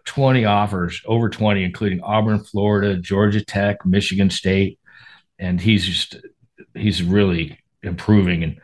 20 0.06 0.44
offers, 0.44 1.02
over 1.06 1.28
20, 1.28 1.64
including 1.64 2.00
Auburn, 2.02 2.42
Florida, 2.44 2.96
Georgia 2.96 3.44
Tech, 3.44 3.84
Michigan 3.84 4.30
State. 4.30 4.78
And 5.38 5.60
he's 5.60 5.84
just, 5.84 6.16
he's 6.75 7.02
really 7.02 7.58
improving 7.82 8.42
and 8.42 8.60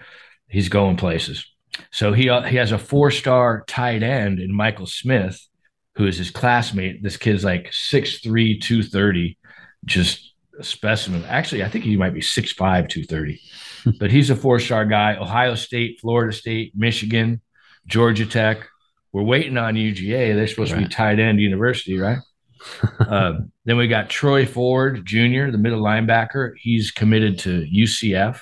he's 0.49 0.69
going 0.69 0.97
places. 0.97 1.47
So 1.91 2.13
he, 2.13 2.29
uh, 2.29 2.43
he 2.43 2.57
has 2.57 2.73
a 2.73 2.79
four 2.79 3.11
star 3.11 3.65
tight 3.67 4.03
end 4.03 4.39
in 4.39 4.53
Michael 4.55 4.87
Smith 4.87 5.49
who 5.97 6.07
is 6.07 6.19
his 6.19 6.31
classmate. 6.31 7.03
This 7.03 7.17
kid's 7.17 7.45
like 7.45 7.71
6'3, 7.71 8.61
230, 8.61 9.39
just 9.85 10.33
a 10.59 10.65
specimen. 10.65 11.25
Actually, 11.27 11.65
I 11.65 11.69
think 11.69 11.85
he 11.85 11.97
might 11.97 12.15
be 12.15 12.21
6'5, 12.21 12.57
230. 12.89 13.41
but 13.99 14.11
he's 14.11 14.31
a 14.31 14.37
four 14.37 14.59
star 14.59 14.85
guy. 14.85 15.17
Ohio 15.17 15.55
State, 15.55 16.01
Florida 16.01 16.33
State, 16.33 16.73
Michigan, 16.75 17.41
Georgia 17.87 18.27
Tech. 18.27 18.69
We're 19.13 19.23
waiting 19.23 19.59
on 19.59 19.75
UGA. 19.75 20.35
They're 20.35 20.47
supposed 20.47 20.73
right. 20.73 20.81
to 20.81 20.89
be 20.89 20.95
tight 20.95 21.19
end 21.19 21.41
university, 21.41 21.99
right? 21.99 22.19
uh, 23.01 23.35
then 23.65 23.77
we 23.77 23.89
got 23.89 24.09
Troy 24.09 24.47
Ford 24.47 25.05
Jr., 25.05 25.51
the 25.51 25.59
middle 25.59 25.83
linebacker. 25.83 26.53
He's 26.57 26.91
committed 26.91 27.39
to 27.41 27.67
UCF. 27.67 28.41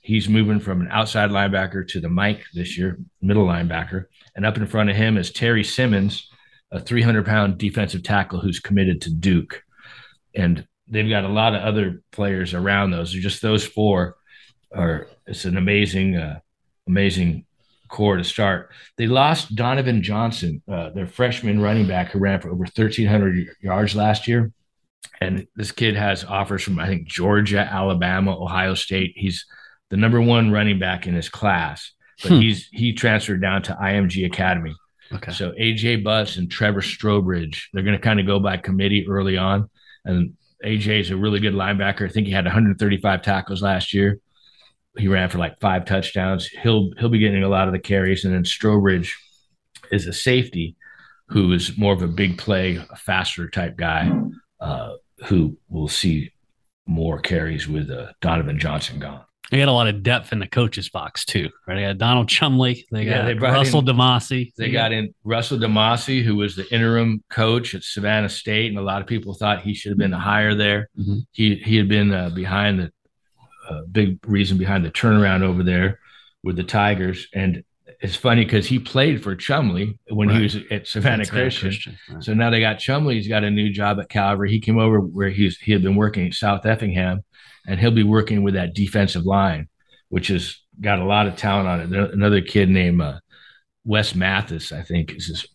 He's 0.00 0.28
moving 0.28 0.60
from 0.60 0.80
an 0.80 0.88
outside 0.90 1.30
linebacker 1.30 1.86
to 1.88 2.00
the 2.00 2.08
Mike 2.08 2.44
this 2.54 2.76
year, 2.76 2.98
middle 3.20 3.46
linebacker. 3.46 4.06
And 4.34 4.44
up 4.44 4.56
in 4.56 4.66
front 4.66 4.90
of 4.90 4.96
him 4.96 5.16
is 5.16 5.30
Terry 5.30 5.64
Simmons, 5.64 6.28
a 6.72 6.80
300 6.80 7.24
pound 7.24 7.58
defensive 7.58 8.02
tackle 8.02 8.40
who's 8.40 8.58
committed 8.58 9.02
to 9.02 9.14
Duke. 9.14 9.62
And 10.34 10.66
they've 10.88 11.08
got 11.08 11.24
a 11.24 11.28
lot 11.28 11.54
of 11.54 11.62
other 11.62 12.02
players 12.10 12.54
around 12.54 12.90
those. 12.90 13.12
Just 13.12 13.42
those 13.42 13.64
four 13.64 14.16
are, 14.74 15.06
it's 15.26 15.44
an 15.44 15.56
amazing, 15.56 16.16
uh, 16.16 16.40
amazing 16.88 17.44
core 17.88 18.16
to 18.16 18.24
start. 18.24 18.70
They 18.96 19.06
lost 19.06 19.54
Donovan 19.54 20.02
Johnson, 20.02 20.62
uh, 20.66 20.90
their 20.90 21.06
freshman 21.06 21.60
running 21.60 21.86
back 21.86 22.10
who 22.10 22.18
ran 22.18 22.40
for 22.40 22.48
over 22.48 22.64
1,300 22.64 23.48
yards 23.60 23.94
last 23.94 24.26
year. 24.26 24.50
And 25.20 25.46
this 25.54 25.70
kid 25.70 25.94
has 25.94 26.24
offers 26.24 26.62
from, 26.62 26.78
I 26.78 26.88
think, 26.88 27.06
Georgia, 27.06 27.60
Alabama, 27.60 28.36
Ohio 28.36 28.74
State. 28.74 29.12
He's 29.14 29.46
the 29.90 29.96
number 29.96 30.20
one 30.20 30.50
running 30.50 30.78
back 30.78 31.06
in 31.06 31.14
his 31.14 31.28
class, 31.28 31.92
but 32.22 32.32
hmm. 32.32 32.40
he's 32.40 32.66
he 32.68 32.94
transferred 32.94 33.42
down 33.42 33.62
to 33.64 33.74
IMG 33.74 34.24
Academy. 34.26 34.74
Okay. 35.14 35.32
So 35.32 35.52
AJ 35.52 36.04
Butts 36.04 36.36
and 36.36 36.50
Trevor 36.50 36.80
Strobridge, 36.80 37.64
they're 37.72 37.82
going 37.82 37.96
to 37.96 38.02
kind 38.02 38.20
of 38.20 38.26
go 38.26 38.38
by 38.38 38.56
committee 38.56 39.06
early 39.08 39.36
on. 39.36 39.68
And 40.04 40.34
AJ 40.64 41.00
is 41.00 41.10
a 41.10 41.16
really 41.16 41.40
good 41.40 41.54
linebacker. 41.54 42.08
I 42.08 42.08
think 42.08 42.26
he 42.26 42.32
had 42.32 42.44
135 42.44 43.22
tackles 43.22 43.62
last 43.62 43.92
year. 43.92 44.18
He 44.96 45.08
ran 45.08 45.28
for 45.28 45.38
like 45.38 45.60
five 45.60 45.84
touchdowns. 45.84 46.46
He'll 46.46 46.90
he'll 46.98 47.08
be 47.08 47.18
getting 47.18 47.42
a 47.42 47.48
lot 47.48 47.66
of 47.66 47.72
the 47.72 47.78
carries. 47.78 48.24
And 48.24 48.34
then 48.34 48.44
Strobridge 48.44 49.12
is 49.90 50.06
a 50.06 50.12
safety 50.12 50.76
who 51.28 51.52
is 51.52 51.78
more 51.78 51.94
of 51.94 52.02
a 52.02 52.08
big 52.08 52.36
play, 52.36 52.76
a 52.76 52.96
faster 52.96 53.48
type 53.48 53.76
guy 53.76 54.12
uh, 54.60 54.92
who 55.26 55.56
will 55.68 55.88
see 55.88 56.30
more 56.86 57.18
carries 57.18 57.66
with 57.66 57.90
uh, 57.90 58.08
Donovan 58.20 58.58
Johnson 58.58 58.98
gone. 58.98 59.24
They 59.52 59.58
got 59.58 59.68
a 59.68 59.72
lot 59.72 59.86
of 59.86 60.02
depth 60.02 60.32
in 60.32 60.38
the 60.38 60.46
coaches 60.46 60.88
box 60.88 61.26
too, 61.26 61.50
right? 61.68 61.74
They 61.74 61.82
got 61.82 61.98
Donald 61.98 62.26
Chumley, 62.26 62.86
they 62.90 63.04
got 63.04 63.10
yeah, 63.10 63.22
they 63.26 63.34
Russell 63.34 63.80
in, 63.80 63.84
DeMasi. 63.84 64.50
They 64.56 64.70
got 64.70 64.92
in 64.92 65.14
Russell 65.24 65.58
DeMasi, 65.58 66.22
who 66.22 66.36
was 66.36 66.56
the 66.56 66.66
interim 66.72 67.22
coach 67.28 67.74
at 67.74 67.84
Savannah 67.84 68.30
State, 68.30 68.70
and 68.70 68.78
a 68.78 68.82
lot 68.82 69.02
of 69.02 69.06
people 69.06 69.34
thought 69.34 69.60
he 69.60 69.74
should 69.74 69.90
have 69.90 69.98
been 69.98 70.14
a 70.14 70.18
hire 70.18 70.54
there. 70.54 70.88
Mm-hmm. 70.98 71.18
He 71.32 71.56
he 71.56 71.76
had 71.76 71.86
been 71.86 72.14
uh, 72.14 72.30
behind 72.30 72.80
the 72.80 72.92
uh, 73.68 73.82
big 73.92 74.26
reason 74.26 74.56
behind 74.56 74.86
the 74.86 74.90
turnaround 74.90 75.42
over 75.42 75.62
there 75.62 75.98
with 76.42 76.56
the 76.56 76.64
Tigers, 76.64 77.28
and 77.34 77.62
it's 78.00 78.16
funny 78.16 78.44
because 78.44 78.66
he 78.66 78.78
played 78.78 79.22
for 79.22 79.36
Chumley 79.36 79.98
when 80.08 80.28
right. 80.28 80.38
he 80.38 80.42
was 80.44 80.56
at 80.70 80.86
Savannah 80.86 81.26
Christian. 81.26 81.68
Christian 81.68 81.98
right. 82.08 82.24
So 82.24 82.32
now 82.32 82.48
they 82.48 82.60
got 82.60 82.78
Chumley. 82.78 83.16
He's 83.16 83.28
got 83.28 83.44
a 83.44 83.50
new 83.50 83.70
job 83.70 84.00
at 84.00 84.08
Calvary. 84.08 84.50
He 84.50 84.60
came 84.60 84.78
over 84.78 84.98
where 84.98 85.28
he's 85.28 85.58
he 85.58 85.72
had 85.72 85.82
been 85.82 85.94
working 85.94 86.26
at 86.28 86.32
South 86.32 86.64
Effingham 86.64 87.22
and 87.66 87.78
he'll 87.78 87.90
be 87.90 88.02
working 88.02 88.42
with 88.42 88.54
that 88.54 88.74
defensive 88.74 89.24
line, 89.24 89.68
which 90.08 90.28
has 90.28 90.56
got 90.80 90.98
a 90.98 91.04
lot 91.04 91.26
of 91.26 91.36
talent 91.36 91.68
on 91.68 91.80
it. 91.80 92.12
Another 92.12 92.40
kid 92.40 92.68
named 92.68 93.00
uh, 93.00 93.20
Wes 93.84 94.14
Mathis, 94.14 94.72
I 94.72 94.82
think, 94.82 95.12
is 95.12 95.28
this, 95.28 95.46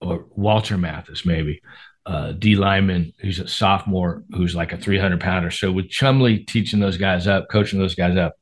or 0.00 0.26
Walter 0.30 0.78
Mathis, 0.78 1.24
maybe. 1.24 1.60
Uh, 2.06 2.32
D 2.32 2.54
lineman 2.54 3.14
who's 3.20 3.40
a 3.40 3.48
sophomore 3.48 4.24
who's 4.30 4.54
like 4.54 4.72
a 4.72 4.76
300 4.76 5.18
pounder. 5.20 5.50
So 5.50 5.72
with 5.72 5.88
Chumley 5.88 6.40
teaching 6.40 6.78
those 6.78 6.98
guys 6.98 7.26
up, 7.26 7.48
coaching 7.50 7.78
those 7.78 7.94
guys 7.94 8.18
up, 8.18 8.34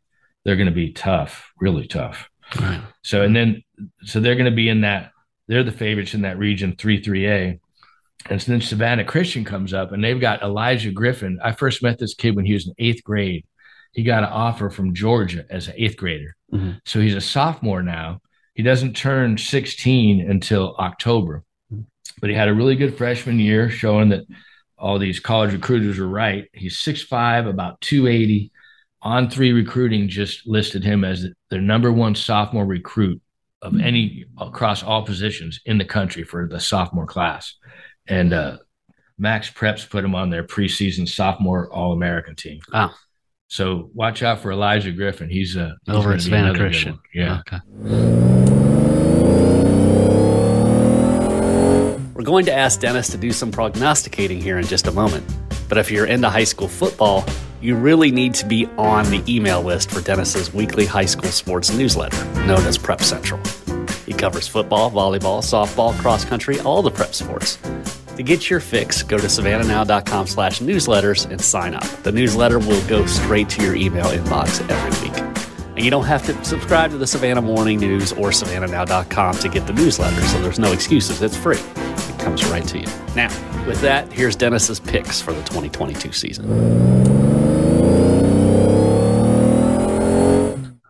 they're 0.44 0.56
going 0.56 0.66
to 0.66 0.74
be 0.74 0.92
tough, 0.92 1.52
really 1.60 1.86
tough. 1.86 2.28
Right. 2.60 2.82
So 3.04 3.22
and 3.22 3.36
then 3.36 3.62
so 4.02 4.18
they're 4.18 4.34
going 4.34 4.50
to 4.50 4.56
be 4.56 4.68
in 4.68 4.80
that. 4.80 5.12
They're 5.46 5.62
the 5.62 5.70
favorites 5.70 6.14
in 6.14 6.22
that 6.22 6.38
region 6.38 6.74
three 6.76 7.02
three 7.02 7.28
A. 7.28 7.60
And 8.30 8.40
so 8.40 8.52
then 8.52 8.60
Savannah 8.60 9.04
Christian 9.04 9.44
comes 9.44 9.74
up 9.74 9.92
and 9.92 10.02
they've 10.02 10.20
got 10.20 10.42
Elijah 10.42 10.90
Griffin. 10.90 11.38
I 11.42 11.52
first 11.52 11.82
met 11.82 11.98
this 11.98 12.14
kid 12.14 12.36
when 12.36 12.44
he 12.44 12.54
was 12.54 12.66
in 12.66 12.74
eighth 12.78 13.02
grade. 13.04 13.44
He 13.92 14.02
got 14.02 14.22
an 14.22 14.30
offer 14.30 14.70
from 14.70 14.94
Georgia 14.94 15.44
as 15.50 15.68
an 15.68 15.74
eighth 15.76 15.96
grader. 15.96 16.36
Mm-hmm. 16.52 16.72
So 16.84 17.00
he's 17.00 17.14
a 17.14 17.20
sophomore 17.20 17.82
now. 17.82 18.20
He 18.54 18.62
doesn't 18.62 18.94
turn 18.96 19.38
16 19.38 20.30
until 20.30 20.76
October, 20.78 21.42
but 22.20 22.30
he 22.30 22.36
had 22.36 22.48
a 22.48 22.54
really 22.54 22.76
good 22.76 22.96
freshman 22.96 23.38
year 23.38 23.70
showing 23.70 24.10
that 24.10 24.24
all 24.78 24.98
these 24.98 25.20
college 25.20 25.52
recruiters 25.52 25.98
were 25.98 26.08
right. 26.08 26.48
He's 26.52 26.78
6'5, 26.78 27.48
about 27.48 27.80
280. 27.80 28.50
On3 29.04 29.54
recruiting 29.54 30.08
just 30.08 30.46
listed 30.46 30.84
him 30.84 31.04
as 31.04 31.26
their 31.50 31.60
number 31.60 31.90
one 31.90 32.14
sophomore 32.14 32.64
recruit 32.64 33.20
of 33.60 33.78
any 33.80 34.26
across 34.38 34.82
all 34.82 35.02
positions 35.02 35.60
in 35.64 35.78
the 35.78 35.84
country 35.84 36.24
for 36.24 36.48
the 36.48 36.60
sophomore 36.60 37.06
class 37.06 37.54
and 38.06 38.32
uh, 38.32 38.58
MaxPreps 39.20 39.88
put 39.88 40.04
him 40.04 40.14
on 40.14 40.30
their 40.30 40.44
preseason 40.44 41.08
sophomore 41.08 41.72
All 41.72 41.92
American 41.92 42.34
team. 42.34 42.60
Wow. 42.72 42.92
So 43.48 43.90
watch 43.94 44.22
out 44.22 44.40
for 44.40 44.50
Elijah 44.52 44.92
Griffin. 44.92 45.28
He's, 45.28 45.56
uh, 45.56 45.72
he's 45.84 45.94
over 45.94 46.12
at 46.12 46.22
Savannah 46.22 46.54
Christian. 46.54 46.98
Yeah. 47.14 47.40
Okay. 47.40 47.58
We're 52.14 52.24
going 52.24 52.46
to 52.46 52.52
ask 52.54 52.80
Dennis 52.80 53.08
to 53.08 53.18
do 53.18 53.32
some 53.32 53.50
prognosticating 53.50 54.40
here 54.40 54.58
in 54.58 54.64
just 54.64 54.86
a 54.86 54.92
moment. 54.92 55.24
But 55.68 55.76
if 55.78 55.90
you're 55.90 56.06
into 56.06 56.30
high 56.30 56.44
school 56.44 56.68
football, 56.68 57.24
you 57.60 57.74
really 57.76 58.10
need 58.10 58.34
to 58.34 58.46
be 58.46 58.66
on 58.78 59.04
the 59.10 59.22
email 59.28 59.62
list 59.62 59.90
for 59.90 60.00
Dennis's 60.00 60.52
weekly 60.54 60.86
high 60.86 61.04
school 61.04 61.30
sports 61.30 61.72
newsletter, 61.72 62.24
known 62.46 62.64
as 62.66 62.78
Prep 62.78 63.00
Central. 63.02 63.40
He 64.06 64.12
covers 64.12 64.48
football, 64.48 64.90
volleyball, 64.90 65.42
softball, 65.42 65.98
cross 66.00 66.24
country, 66.24 66.60
all 66.60 66.82
the 66.82 66.90
prep 66.90 67.14
sports. 67.14 67.58
To 68.16 68.22
get 68.22 68.50
your 68.50 68.60
fix, 68.60 69.02
go 69.02 69.16
to 69.16 69.26
savannahnow.com 69.26 70.26
slash 70.26 70.60
newsletters 70.60 71.30
and 71.30 71.40
sign 71.40 71.74
up. 71.74 71.84
The 72.02 72.12
newsletter 72.12 72.58
will 72.58 72.86
go 72.86 73.06
straight 73.06 73.48
to 73.50 73.62
your 73.62 73.74
email 73.74 74.04
inbox 74.04 74.60
every 74.68 75.08
week. 75.08 75.18
And 75.74 75.82
you 75.82 75.90
don't 75.90 76.04
have 76.04 76.22
to 76.26 76.44
subscribe 76.44 76.90
to 76.90 76.98
the 76.98 77.06
Savannah 77.06 77.40
Morning 77.40 77.80
News 77.80 78.12
or 78.12 78.28
savannahnow.com 78.28 79.36
to 79.36 79.48
get 79.48 79.66
the 79.66 79.72
newsletter, 79.72 80.20
so 80.26 80.42
there's 80.42 80.58
no 80.58 80.72
excuses. 80.72 81.22
It's 81.22 81.34
free. 81.34 81.56
It 81.56 82.18
comes 82.18 82.44
right 82.48 82.66
to 82.68 82.78
you. 82.78 82.86
Now, 83.16 83.30
with 83.66 83.80
that, 83.80 84.12
here's 84.12 84.36
Dennis's 84.36 84.78
picks 84.78 85.22
for 85.22 85.32
the 85.32 85.40
2022 85.44 86.12
season. 86.12 86.52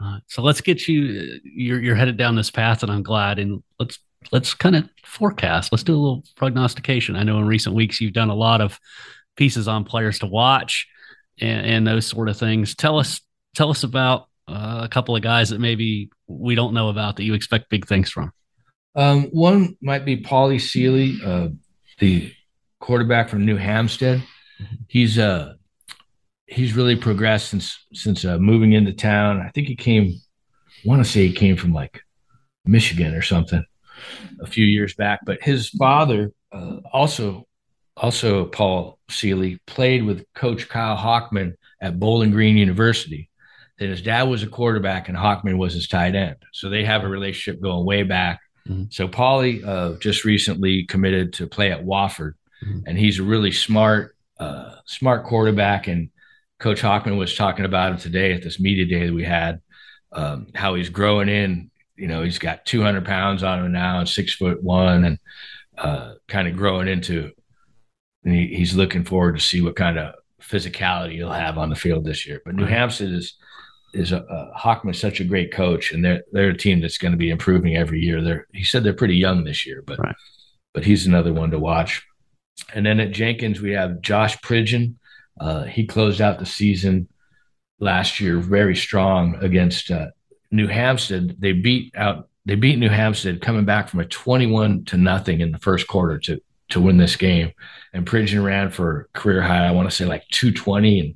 Uh, 0.02 0.18
so 0.26 0.42
let's 0.42 0.60
get 0.60 0.88
you. 0.88 1.20
Uh, 1.20 1.38
you're 1.44 1.80
you're 1.80 1.94
headed 1.94 2.16
down 2.16 2.34
this 2.34 2.50
path, 2.50 2.82
and 2.82 2.90
I'm 2.90 3.04
glad. 3.04 3.38
And 3.38 3.62
let's 3.78 4.00
let's 4.30 4.54
kind 4.54 4.76
of 4.76 4.88
forecast. 5.04 5.72
Let's 5.72 5.82
do 5.82 5.94
a 5.94 6.00
little 6.00 6.24
prognostication. 6.36 7.16
I 7.16 7.22
know 7.22 7.38
in 7.38 7.46
recent 7.46 7.74
weeks 7.74 8.00
you've 8.00 8.12
done 8.12 8.30
a 8.30 8.34
lot 8.34 8.60
of 8.60 8.78
pieces 9.36 9.68
on 9.68 9.84
players 9.84 10.18
to 10.20 10.26
watch 10.26 10.86
and, 11.40 11.66
and 11.66 11.86
those 11.86 12.06
sort 12.06 12.28
of 12.28 12.36
things. 12.36 12.74
Tell 12.74 12.98
us 12.98 13.20
tell 13.54 13.70
us 13.70 13.84
about 13.84 14.28
uh, 14.48 14.80
a 14.82 14.88
couple 14.88 15.14
of 15.14 15.22
guys 15.22 15.50
that 15.50 15.60
maybe 15.60 16.10
we 16.26 16.54
don't 16.54 16.74
know 16.74 16.88
about 16.88 17.16
that 17.16 17.24
you 17.24 17.34
expect 17.34 17.70
big 17.70 17.86
things 17.86 18.10
from. 18.10 18.32
Um, 18.94 19.24
one 19.24 19.76
might 19.80 20.04
be 20.04 20.22
Paulie 20.22 20.60
Seeley, 20.60 21.18
uh, 21.24 21.48
the 21.98 22.32
quarterback 22.80 23.28
from 23.28 23.46
New 23.46 23.56
Hampstead. 23.56 24.20
Mm-hmm. 24.60 24.74
He's 24.88 25.18
uh 25.18 25.54
he's 26.46 26.74
really 26.74 26.96
progressed 26.96 27.48
since 27.48 27.78
since 27.92 28.24
uh, 28.24 28.38
moving 28.38 28.72
into 28.72 28.92
town. 28.92 29.40
I 29.40 29.50
think 29.50 29.68
he 29.68 29.76
came, 29.76 30.14
I 30.84 30.88
want 30.88 31.04
to 31.04 31.10
say 31.10 31.26
he 31.26 31.32
came 31.32 31.56
from 31.56 31.72
like 31.72 32.00
Michigan 32.64 33.14
or 33.14 33.22
something 33.22 33.64
a 34.40 34.46
few 34.46 34.64
years 34.64 34.94
back. 34.94 35.20
But 35.24 35.42
his 35.42 35.68
father, 35.68 36.32
uh, 36.52 36.78
also 36.92 37.46
also 37.96 38.46
Paul 38.46 38.98
Seeley, 39.10 39.58
played 39.66 40.04
with 40.04 40.24
Coach 40.34 40.68
Kyle 40.68 40.96
Hockman 40.96 41.54
at 41.80 41.98
Bowling 42.00 42.30
Green 42.30 42.56
University. 42.56 43.28
That 43.78 43.88
his 43.88 44.02
dad 44.02 44.24
was 44.24 44.42
a 44.42 44.46
quarterback 44.48 45.08
and 45.08 45.16
Hockman 45.16 45.58
was 45.58 45.74
his 45.74 45.88
tight 45.88 46.14
end. 46.14 46.36
So 46.52 46.68
they 46.68 46.84
have 46.84 47.04
a 47.04 47.08
relationship 47.08 47.60
going 47.60 47.84
way 47.84 48.02
back. 48.02 48.40
Mm-hmm. 48.68 48.84
So 48.90 49.08
Paulie 49.08 49.66
uh, 49.66 49.98
just 49.98 50.24
recently 50.24 50.84
committed 50.84 51.32
to 51.34 51.48
play 51.48 51.72
at 51.72 51.84
Wofford, 51.84 52.34
mm-hmm. 52.64 52.80
and 52.86 52.96
he's 52.96 53.18
a 53.18 53.24
really 53.24 53.50
smart 53.50 54.14
uh, 54.38 54.76
smart 54.86 55.24
quarterback. 55.24 55.88
And 55.88 56.10
Coach 56.58 56.80
Hockman 56.80 57.18
was 57.18 57.34
talking 57.34 57.64
about 57.64 57.92
him 57.92 57.98
today 57.98 58.32
at 58.32 58.42
this 58.42 58.60
media 58.60 58.86
day 58.86 59.06
that 59.06 59.14
we 59.14 59.24
had, 59.24 59.60
um, 60.12 60.46
how 60.54 60.74
he's 60.74 60.88
growing 60.88 61.28
in. 61.28 61.71
You 61.96 62.08
know, 62.08 62.22
he's 62.22 62.38
got 62.38 62.64
200 62.66 63.04
pounds 63.04 63.42
on 63.42 63.64
him 63.64 63.72
now 63.72 63.98
and 64.00 64.08
six 64.08 64.34
foot 64.34 64.62
one 64.62 65.04
and 65.04 65.18
uh, 65.78 66.14
kind 66.28 66.48
of 66.48 66.56
growing 66.56 66.88
into. 66.88 67.30
And 68.24 68.34
he, 68.34 68.48
he's 68.48 68.74
looking 68.74 69.04
forward 69.04 69.36
to 69.36 69.42
see 69.44 69.60
what 69.60 69.76
kind 69.76 69.98
of 69.98 70.14
physicality 70.40 71.12
he'll 71.14 71.30
have 71.30 71.58
on 71.58 71.70
the 71.70 71.76
field 71.76 72.04
this 72.04 72.26
year. 72.26 72.40
But 72.44 72.54
New 72.54 72.66
Hampstead 72.66 73.10
is 73.10 73.36
is 73.94 74.10
a, 74.12 74.18
a 74.20 74.58
Hockman 74.58 74.96
such 74.96 75.20
a 75.20 75.24
great 75.24 75.52
coach, 75.52 75.92
and 75.92 76.04
they're 76.04 76.22
they're 76.32 76.48
a 76.50 76.56
team 76.56 76.80
that's 76.80 76.98
going 76.98 77.12
to 77.12 77.18
be 77.18 77.30
improving 77.30 77.76
every 77.76 78.00
year. 78.00 78.22
They're 78.22 78.46
he 78.52 78.64
said 78.64 78.84
they're 78.84 78.94
pretty 78.94 79.16
young 79.16 79.44
this 79.44 79.66
year, 79.66 79.82
but 79.86 79.98
Right. 79.98 80.14
but 80.72 80.84
he's 80.84 81.06
another 81.06 81.32
one 81.32 81.50
to 81.50 81.58
watch. 81.58 82.02
And 82.74 82.86
then 82.86 83.00
at 83.00 83.10
Jenkins, 83.12 83.60
we 83.60 83.72
have 83.72 84.00
Josh 84.00 84.40
Pridgeon. 84.40 84.96
Uh, 85.40 85.64
he 85.64 85.86
closed 85.86 86.20
out 86.20 86.38
the 86.38 86.46
season 86.46 87.08
last 87.80 88.20
year 88.20 88.38
very 88.38 88.76
strong 88.76 89.34
against 89.42 89.90
uh, 89.90 90.06
New 90.52 90.68
Hampstead. 90.68 91.36
They 91.40 91.52
beat 91.52 91.94
out 91.96 92.28
they 92.44 92.54
beat 92.56 92.78
New 92.78 92.88
Hampstead 92.88 93.40
coming 93.40 93.64
back 93.64 93.88
from 93.88 94.00
a 94.00 94.04
21 94.04 94.84
to 94.86 94.96
nothing 94.96 95.40
in 95.40 95.52
the 95.52 95.58
first 95.58 95.86
quarter 95.86 96.18
to 96.20 96.40
to 96.70 96.80
win 96.80 96.96
this 96.96 97.16
game. 97.16 97.52
And 97.92 98.06
Pridgeon 98.06 98.44
ran 98.44 98.70
for 98.70 99.08
career 99.12 99.42
high, 99.42 99.66
I 99.66 99.72
want 99.72 99.88
to 99.90 99.94
say 99.94 100.04
like 100.04 100.26
220 100.28 101.00
and 101.00 101.14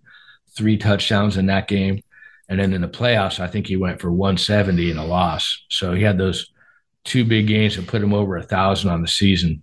three 0.57 0.77
touchdowns 0.77 1.37
in 1.37 1.47
that 1.47 1.69
game. 1.69 2.03
And 2.49 2.61
then 2.61 2.73
in 2.73 2.81
the 2.81 2.89
playoffs, 2.89 3.41
I 3.41 3.49
think 3.49 3.67
he 3.67 3.77
went 3.77 4.01
for 4.01 4.13
170 4.13 4.91
in 4.91 4.99
a 4.99 5.05
loss. 5.05 5.65
So 5.71 5.95
he 5.95 6.03
had 6.03 6.19
those 6.19 6.53
two 7.05 7.25
big 7.25 7.47
games 7.47 7.77
that 7.77 7.87
put 7.87 8.03
him 8.03 8.15
over 8.15 8.37
a 8.37 8.43
thousand 8.43 8.91
on 8.91 9.03
the 9.03 9.09
season. 9.09 9.63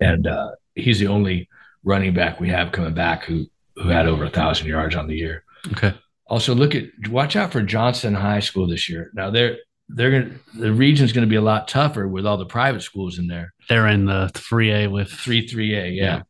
And 0.00 0.26
uh, 0.26 0.52
he's 0.74 0.98
the 0.98 1.06
only 1.06 1.48
running 1.84 2.14
back 2.14 2.40
we 2.40 2.48
have 2.48 2.72
coming 2.72 2.94
back 2.94 3.24
who 3.24 3.46
who 3.76 3.88
had 3.88 4.06
over 4.06 4.24
a 4.24 4.30
thousand 4.30 4.66
yards 4.66 4.96
on 4.96 5.06
the 5.06 5.16
year. 5.16 5.44
Okay. 5.72 5.94
Also, 6.30 6.54
look 6.54 6.74
at 6.74 6.84
watch 7.08 7.34
out 7.36 7.52
for 7.52 7.60
Johnson 7.60 8.14
High 8.14 8.40
School 8.40 8.66
this 8.66 8.88
year. 8.88 9.10
Now 9.14 9.30
they're 9.30 9.58
they're 9.88 10.10
gonna 10.22 10.34
the 10.54 10.72
region's 10.72 11.12
gonna 11.12 11.26
be 11.26 11.36
a 11.36 11.42
lot 11.42 11.66
tougher 11.66 12.06
with 12.06 12.24
all 12.24 12.36
the 12.36 12.46
private 12.46 12.82
schools 12.82 13.18
in 13.18 13.26
there. 13.26 13.52
They're 13.68 13.88
in 13.88 14.06
the 14.06 14.30
three 14.32 14.72
A 14.72 14.86
with 14.86 15.10
Three 15.10 15.46
three 15.46 15.74
A, 15.74 15.88
yeah. 15.88 16.22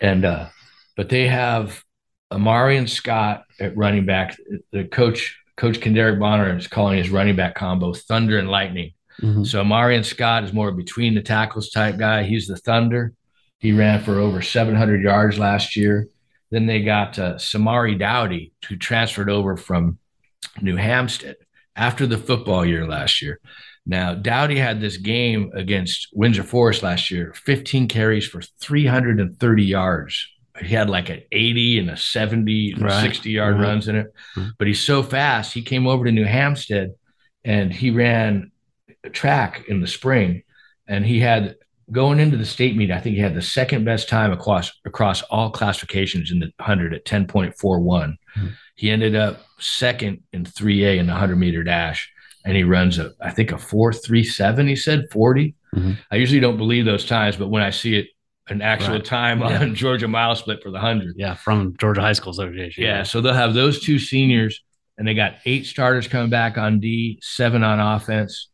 And 0.00 0.24
uh, 0.24 0.48
but 0.96 1.08
they 1.08 1.26
have 1.26 1.82
Amari 2.30 2.76
and 2.76 2.88
Scott 2.88 3.44
at 3.58 3.76
running 3.76 4.04
back. 4.04 4.36
The 4.70 4.84
coach 4.84 5.38
Coach 5.56 5.80
Kenderick 5.80 6.20
Bonner 6.20 6.56
is 6.56 6.66
calling 6.66 6.98
his 6.98 7.10
running 7.10 7.36
back 7.36 7.54
combo 7.54 7.94
Thunder 7.94 8.38
and 8.38 8.50
Lightning. 8.50 8.92
Mhm. 9.20 9.46
So 9.46 9.60
and 9.62 10.06
Scott 10.06 10.44
is 10.44 10.52
more 10.52 10.72
between 10.72 11.14
the 11.14 11.22
tackles 11.22 11.70
type 11.70 11.96
guy. 11.96 12.22
He's 12.24 12.46
the 12.46 12.56
Thunder. 12.56 13.12
He 13.58 13.72
ran 13.72 14.02
for 14.02 14.18
over 14.18 14.42
700 14.42 15.02
yards 15.02 15.38
last 15.38 15.76
year. 15.76 16.08
Then 16.52 16.66
they 16.66 16.82
got 16.82 17.18
uh, 17.18 17.34
Samari 17.36 17.98
Dowdy, 17.98 18.52
who 18.68 18.76
transferred 18.76 19.30
over 19.30 19.56
from 19.56 19.98
New 20.60 20.76
Hampstead 20.76 21.36
after 21.74 22.06
the 22.06 22.18
football 22.18 22.64
year 22.64 22.86
last 22.86 23.22
year. 23.22 23.40
Now, 23.86 24.14
Dowdy 24.14 24.58
had 24.58 24.78
this 24.78 24.98
game 24.98 25.50
against 25.54 26.08
Windsor 26.12 26.44
Forest 26.44 26.82
last 26.82 27.10
year 27.10 27.32
15 27.34 27.88
carries 27.88 28.26
for 28.26 28.42
330 28.60 29.64
yards. 29.64 30.28
He 30.60 30.74
had 30.74 30.90
like 30.90 31.08
an 31.08 31.22
80 31.32 31.78
and 31.78 31.90
a 31.90 31.96
70 31.96 32.72
and 32.72 32.82
Right. 32.82 33.00
60 33.02 33.30
yard 33.30 33.56
Mhm. 33.56 33.60
runs 33.62 33.88
in 33.88 33.96
it. 33.96 34.06
Mhm. 34.36 34.50
But 34.58 34.66
he's 34.68 34.84
so 34.84 35.02
fast. 35.02 35.54
He 35.54 35.62
came 35.62 35.86
over 35.86 36.04
to 36.04 36.12
New 36.12 36.26
Hampstead 36.26 36.90
and 37.44 37.72
he 37.72 37.90
ran 37.90 38.52
track 39.12 39.64
in 39.68 39.80
the 39.80 39.86
spring, 39.88 40.42
and 40.86 41.04
he 41.06 41.18
had 41.20 41.56
going 41.92 42.18
into 42.18 42.36
the 42.36 42.44
state 42.46 42.76
meet. 42.76 42.90
I 42.90 42.98
think 43.00 43.14
he 43.16 43.22
had 43.22 43.34
the 43.34 43.42
second 43.42 43.84
best 43.84 44.08
time 44.08 44.32
across 44.32 44.72
across 44.84 45.22
all 45.22 45.50
classifications 45.50 46.30
in 46.32 46.40
the 46.40 46.50
hundred 46.60 46.94
at 46.94 47.04
ten 47.04 47.26
point 47.26 47.56
four 47.58 47.80
one. 47.80 48.16
Mhm. 48.36 48.52
He 48.74 48.90
ended 48.90 49.14
up 49.14 49.42
second 49.58 50.20
in 50.32 50.44
three 50.44 50.84
A 50.84 50.98
in 50.98 51.06
the 51.06 51.12
hundred 51.14 51.36
meter 51.36 51.62
dash, 51.62 52.10
and 52.44 52.56
he 52.56 52.64
runs 52.64 52.98
a 52.98 53.12
I 53.20 53.30
think 53.30 53.52
a 53.52 53.58
four 53.58 53.92
three 53.92 54.24
seven. 54.24 54.66
He 54.66 54.76
said 54.76 55.04
40 55.12 55.54
Mhm. 55.74 55.96
I 56.10 56.16
usually 56.16 56.40
don't 56.40 56.56
believe 56.58 56.84
those 56.84 57.06
times, 57.06 57.36
but 57.36 57.48
when 57.48 57.62
I 57.62 57.70
see 57.70 57.96
it 57.96 58.08
an 58.48 58.60
actual 58.60 58.94
Right. 58.94 59.04
time 59.04 59.40
Yeah. 59.40 59.60
on 59.60 59.74
Georgia 59.84 60.08
mile 60.08 60.34
split 60.34 60.62
for 60.62 60.70
the 60.70 60.80
hundred, 60.80 61.14
yeah 61.16 61.34
from 61.34 61.74
Georgia 61.78 62.00
High 62.00 62.12
School 62.14 62.32
Association. 62.32 62.82
yeah, 62.84 63.02
so 63.04 63.20
they'll 63.20 63.32
have 63.34 63.54
those 63.54 63.80
two 63.80 63.98
seniors, 63.98 64.60
and 64.98 65.06
they 65.08 65.14
got 65.14 65.36
eight 65.46 65.64
starters 65.66 66.08
coming 66.08 66.28
back 66.30 66.58
on 66.58 66.80
D, 66.80 67.18
seven 67.22 67.62
on 67.62 67.78
offense. 67.80 68.48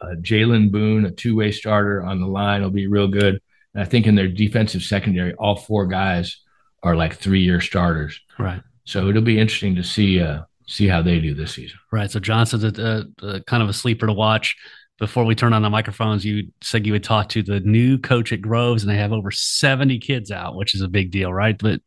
Uh, 0.00 0.14
Jalen 0.20 0.70
Boone, 0.70 1.04
a 1.04 1.10
two 1.10 1.36
way 1.36 1.52
starter 1.52 2.02
on 2.02 2.20
the 2.20 2.26
line, 2.26 2.62
will 2.62 2.70
be 2.70 2.86
real 2.86 3.08
good. 3.08 3.40
And 3.74 3.82
I 3.82 3.86
think 3.86 4.06
in 4.06 4.14
their 4.14 4.28
defensive 4.28 4.82
secondary, 4.82 5.34
all 5.34 5.56
four 5.56 5.86
guys 5.86 6.38
are 6.82 6.96
like 6.96 7.16
three 7.16 7.42
year 7.42 7.60
starters. 7.60 8.20
right. 8.38 8.62
So 8.84 9.08
it'll 9.08 9.22
be 9.22 9.38
interesting 9.38 9.76
to 9.76 9.84
see 9.84 10.20
uh, 10.20 10.42
see 10.66 10.88
how 10.88 11.02
they 11.02 11.20
do 11.20 11.34
this 11.34 11.54
season. 11.54 11.78
Right. 11.92 12.10
So 12.10 12.18
Johnson's 12.18 12.64
a, 12.64 13.06
a, 13.22 13.26
a 13.26 13.40
kind 13.44 13.62
of 13.62 13.68
a 13.68 13.72
sleeper 13.72 14.06
to 14.06 14.12
watch. 14.12 14.56
Before 14.98 15.24
we 15.24 15.34
turn 15.34 15.52
on 15.52 15.62
the 15.62 15.70
microphones, 15.70 16.24
you 16.24 16.48
said 16.60 16.86
you 16.86 16.92
would 16.92 17.02
talk 17.02 17.28
to 17.30 17.42
the 17.42 17.60
new 17.60 17.98
coach 17.98 18.32
at 18.32 18.40
Groves, 18.40 18.82
and 18.82 18.90
they 18.90 18.98
have 18.98 19.12
over 19.12 19.30
70 19.30 19.98
kids 19.98 20.30
out, 20.30 20.54
which 20.54 20.74
is 20.74 20.80
a 20.80 20.88
big 20.88 21.10
deal, 21.10 21.32
right? 21.32 21.58
But 21.58 21.80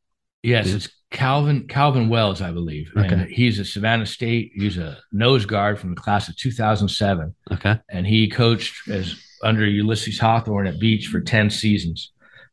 Yes, 0.45 0.67
it's 0.67 0.89
Calvin 1.15 1.67
Calvin 1.67 2.09
Wells, 2.09 2.41
I 2.41 2.51
believe. 2.51 2.91
And 2.95 3.21
he's 3.29 3.57
a 3.59 3.65
Savannah 3.65 4.05
State. 4.05 4.51
He's 4.53 4.77
a 4.77 4.97
nose 5.11 5.45
guard 5.45 5.79
from 5.79 5.95
the 5.95 6.01
class 6.01 6.27
of 6.27 6.35
2007. 6.35 7.33
okay. 7.53 7.79
and 7.89 8.05
he 8.05 8.29
coached 8.29 8.87
as 8.89 9.15
under 9.43 9.65
Ulysses 9.65 10.19
Hawthorne 10.19 10.67
at 10.67 10.79
Beach 10.79 11.07
for 11.07 11.21
10 11.21 11.49
seasons. 11.49 12.11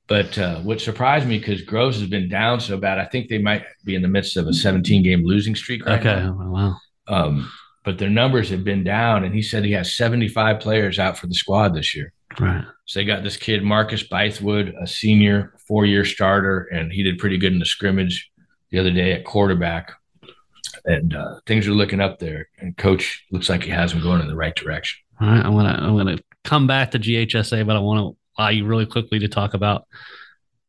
But 0.08 0.36
uh, 0.38 0.60
what 0.60 0.80
surprised 0.80 1.26
me 1.26 1.38
because 1.38 1.62
Groves 1.62 1.98
has 2.00 2.08
been 2.08 2.28
down 2.28 2.60
so 2.60 2.76
bad, 2.76 2.98
I 2.98 3.06
think 3.06 3.28
they 3.28 3.38
might 3.38 3.64
be 3.84 3.94
in 3.94 4.02
the 4.02 4.08
midst 4.08 4.36
of 4.36 4.46
a 4.46 4.52
17 4.52 5.02
game 5.02 5.24
losing 5.24 5.54
streak 5.54 5.84
right 5.86 6.00
Okay. 6.00 6.20
now. 6.22 6.32
Wow. 6.38 6.76
Um, 7.08 7.50
but 7.84 7.98
their 7.98 8.10
numbers 8.10 8.48
have 8.50 8.62
been 8.62 8.84
down, 8.84 9.24
and 9.24 9.34
he 9.34 9.42
said 9.42 9.64
he 9.64 9.72
has 9.72 9.94
75 9.94 10.60
players 10.60 10.98
out 11.00 11.18
for 11.18 11.26
the 11.26 11.34
squad 11.34 11.74
this 11.74 11.94
year. 11.96 12.12
Right. 12.38 12.64
So 12.86 13.00
they 13.00 13.04
got 13.04 13.22
this 13.24 13.36
kid, 13.36 13.62
Marcus 13.62 14.06
Bythewood, 14.06 14.72
a 14.80 14.86
senior, 14.86 15.54
four 15.66 15.84
year 15.86 16.04
starter, 16.04 16.68
and 16.72 16.92
he 16.92 17.02
did 17.02 17.18
pretty 17.18 17.38
good 17.38 17.52
in 17.52 17.58
the 17.58 17.64
scrimmage 17.66 18.30
the 18.72 18.78
other 18.80 18.90
day 18.90 19.12
at 19.12 19.24
quarterback. 19.24 19.92
And 20.84 21.14
uh, 21.14 21.36
things 21.46 21.68
are 21.68 21.72
looking 21.72 22.00
up 22.00 22.18
there, 22.18 22.48
and 22.58 22.76
coach 22.76 23.24
looks 23.30 23.48
like 23.48 23.62
he 23.62 23.70
has 23.70 23.92
them 23.92 24.02
going 24.02 24.20
in 24.20 24.26
the 24.26 24.34
right 24.34 24.54
direction. 24.54 25.00
All 25.20 25.28
right. 25.28 25.44
I'm 25.44 25.54
gonna 25.54 25.78
I'm 25.80 25.96
gonna 25.96 26.18
come 26.42 26.66
back 26.66 26.90
to 26.92 26.98
GHSA, 26.98 27.64
but 27.66 27.76
I 27.76 27.78
want 27.78 28.00
to 28.00 28.16
allow 28.36 28.48
you 28.48 28.64
really 28.64 28.86
quickly 28.86 29.20
to 29.20 29.28
talk 29.28 29.54
about 29.54 29.86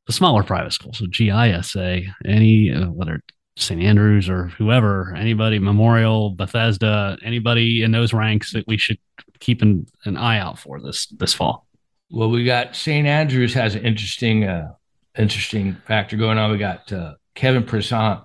the 0.06 0.14
smaller 0.14 0.44
private 0.44 0.74
schools. 0.74 1.00
So 1.00 1.06
GISA, 1.06 2.06
any 2.26 2.72
uh, 2.72 2.88
whether 2.92 3.22
St. 3.56 3.82
Andrews 3.82 4.30
or 4.30 4.48
whoever, 4.50 5.16
anybody, 5.16 5.60
Memorial, 5.60 6.32
Bethesda, 6.32 7.18
anybody 7.24 7.84
in 7.84 7.92
those 7.92 8.14
ranks 8.14 8.54
that 8.54 8.68
we 8.68 8.78
should 8.78 8.98
keep 9.40 9.62
an, 9.62 9.86
an 10.06 10.18
eye 10.18 10.40
out 10.40 10.60
for 10.60 10.80
this 10.82 11.08
this 11.08 11.34
fall. 11.34 11.68
Well, 12.12 12.30
we 12.30 12.46
got 12.46 12.76
St. 12.76 13.08
Andrews 13.08 13.54
has 13.54 13.76
an 13.76 13.86
interesting, 13.86 14.44
uh, 14.44 14.74
interesting 15.18 15.78
factor 15.88 16.18
going 16.18 16.38
on. 16.38 16.52
We 16.52 16.58
got 16.58 16.92
uh, 16.92 17.14
Kevin 17.36 17.64
Prasant 17.64 18.24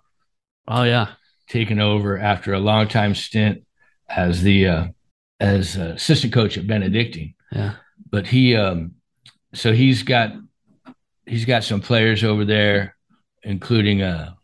Oh 0.67 0.83
yeah. 0.83 1.09
taking 1.49 1.81
over 1.81 2.19
after 2.19 2.53
a 2.53 2.59
long 2.61 2.89
time 2.89 3.15
stint 3.15 3.65
as 4.09 4.43
the 4.43 4.67
uh, 4.67 4.87
as 5.41 5.77
uh, 5.79 5.93
assistant 5.97 6.33
coach 6.33 6.59
at 6.59 6.67
Benedictine. 6.67 7.35
Yeah. 7.53 7.75
But 8.11 8.27
he, 8.27 8.55
um, 8.57 8.93
so 9.55 9.73
he's 9.73 10.03
got 10.03 10.33
he's 11.27 11.45
got 11.45 11.65
some 11.65 11.81
players 11.81 12.23
over 12.25 12.45
there, 12.45 12.97
including 13.43 14.03
uh, 14.03 14.35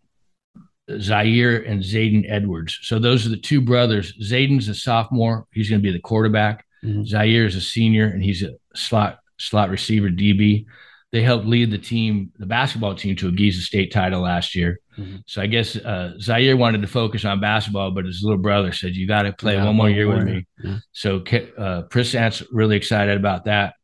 Zaire 1.01 1.57
and 1.63 1.83
Zayden 1.83 2.25
Edwards. 2.29 2.79
So 2.83 2.99
those 2.99 3.27
are 3.27 3.31
the 3.31 3.37
two 3.37 3.61
brothers. 3.61 4.13
Zayden's 4.23 4.69
a 4.69 4.75
sophomore; 4.75 5.47
he's 5.53 5.69
going 5.71 5.81
to 5.81 5.87
be 5.87 5.93
the 5.93 5.99
quarterback. 6.01 6.65
Mhm. 6.85 7.07
Zaire 7.07 7.47
is 7.47 7.57
a 7.57 7.61
senior, 7.61 8.07
and 8.07 8.23
he's 8.23 8.43
a 8.43 8.51
slot 8.75 9.19
slot 9.39 9.71
receiver 9.71 10.09
DB. 10.11 10.67
They 11.15 11.23
helped 11.23 11.47
lead 11.47 11.71
the 11.71 11.79
team, 11.79 12.33
the 12.41 12.45
basketball 12.47 12.97
team, 12.97 13.15
to 13.17 13.29
a 13.29 13.31
GISA 13.31 13.61
State 13.61 13.93
title 13.93 14.23
last 14.23 14.57
year. 14.57 14.81
Mhm. 14.99 15.23
So 15.29 15.41
I 15.41 15.47
guess 15.47 15.77
uh, 15.77 16.15
Zaire 16.21 16.57
wanted 16.57 16.81
to 16.83 16.89
focus 16.89 17.25
on 17.25 17.39
basketball, 17.39 17.93
but 17.93 18.05
his 18.05 18.21
little 18.25 18.43
brother 18.43 18.73
said, 18.73 18.97
"You 18.97 19.07
got 19.07 19.23
to 19.23 19.33
play 19.33 19.55
Yeah, 19.55 19.65
one 19.65 19.77
more 19.77 19.89
year 19.89 20.09
with 20.09 20.25
me." 20.25 20.45
Yeah. 20.65 20.79
So 20.91 21.23
uh, 21.57 21.83
Prisant's 21.83 22.43
really 22.51 22.77
excited 22.77 23.17
about 23.17 23.45
that. 23.45 23.75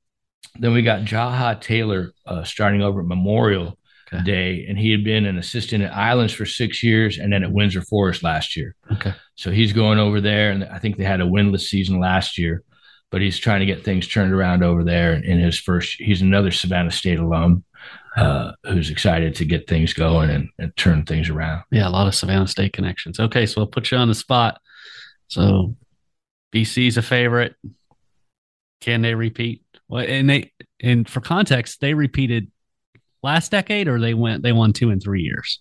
Then 0.59 0.73
we 0.73 0.83
got 0.83 1.03
Jaha 1.03 1.61
Taylor 1.61 2.11
uh, 2.27 2.43
starting 2.43 2.83
over 2.83 3.01
at 3.03 3.07
Memorial 3.07 3.79
Okay. 4.13 4.25
Day, 4.25 4.67
and 4.69 4.77
he 4.77 4.91
had 4.91 5.05
been 5.05 5.25
an 5.25 5.39
assistant 5.39 5.85
at 5.85 5.95
Islands 5.95 6.33
for 6.33 6.45
six 6.45 6.83
years, 6.83 7.17
and 7.19 7.33
then 7.33 7.45
at 7.45 7.53
Windsor 7.53 7.83
Forest 7.83 8.25
last 8.25 8.57
year. 8.57 8.75
Okay. 8.91 9.13
So 9.37 9.53
he's 9.53 9.73
going 9.73 10.01
over 10.01 10.21
there, 10.21 10.51
and 10.51 10.65
I 10.65 10.81
think 10.81 10.97
they 10.97 11.05
had 11.05 11.21
a 11.21 11.25
winless 11.27 11.61
season 11.69 12.01
last 12.01 12.37
year, 12.37 12.65
but 13.11 13.21
he's 13.21 13.39
trying 13.39 13.61
to 13.61 13.67
get 13.67 13.85
things 13.85 14.07
turned 14.07 14.33
around 14.33 14.63
over 14.63 14.85
there. 14.85 15.15
In 15.15 15.39
his 15.39 15.59
first, 15.59 15.97
he's 15.99 16.23
another 16.23 16.51
Savannah 16.51 16.91
State 16.91 17.19
alum 17.19 17.65
uh, 18.17 18.53
who's 18.65 18.91
excited 18.91 19.35
to 19.37 19.45
get 19.45 19.69
things 19.69 19.93
going 19.93 20.31
and, 20.31 20.49
and 20.59 20.77
turn 20.77 21.05
things 21.05 21.29
around. 21.29 21.63
Yeah, 21.71 21.89
a 21.89 21.91
lot 21.91 22.07
of 22.07 22.15
Savannah 22.15 22.47
State 22.47 22.73
connections. 22.73 23.21
Okay, 23.21 23.47
so 23.47 23.63
I'll 23.63 23.67
put 23.67 23.91
you 23.91 23.99
on 23.99 24.09
the 24.09 24.15
spot. 24.15 24.61
So 25.29 25.77
BC's 26.53 26.97
a 26.97 27.03
favorite. 27.03 27.55
Can 28.81 29.03
they 29.03 29.15
repeat? 29.15 29.63
Well, 29.89 30.05
and 30.07 30.29
they 30.29 30.53
and 30.81 31.09
for 31.09 31.21
context, 31.21 31.81
they 31.81 31.95
repeated 31.95 32.51
last 33.23 33.51
decade, 33.51 33.89
or 33.89 34.01
they 34.01 34.15
went 34.15 34.43
they 34.43 34.53
won 34.53 34.73
two 34.73 34.91
in 34.91 35.01
three 35.01 35.23
years. 35.23 35.61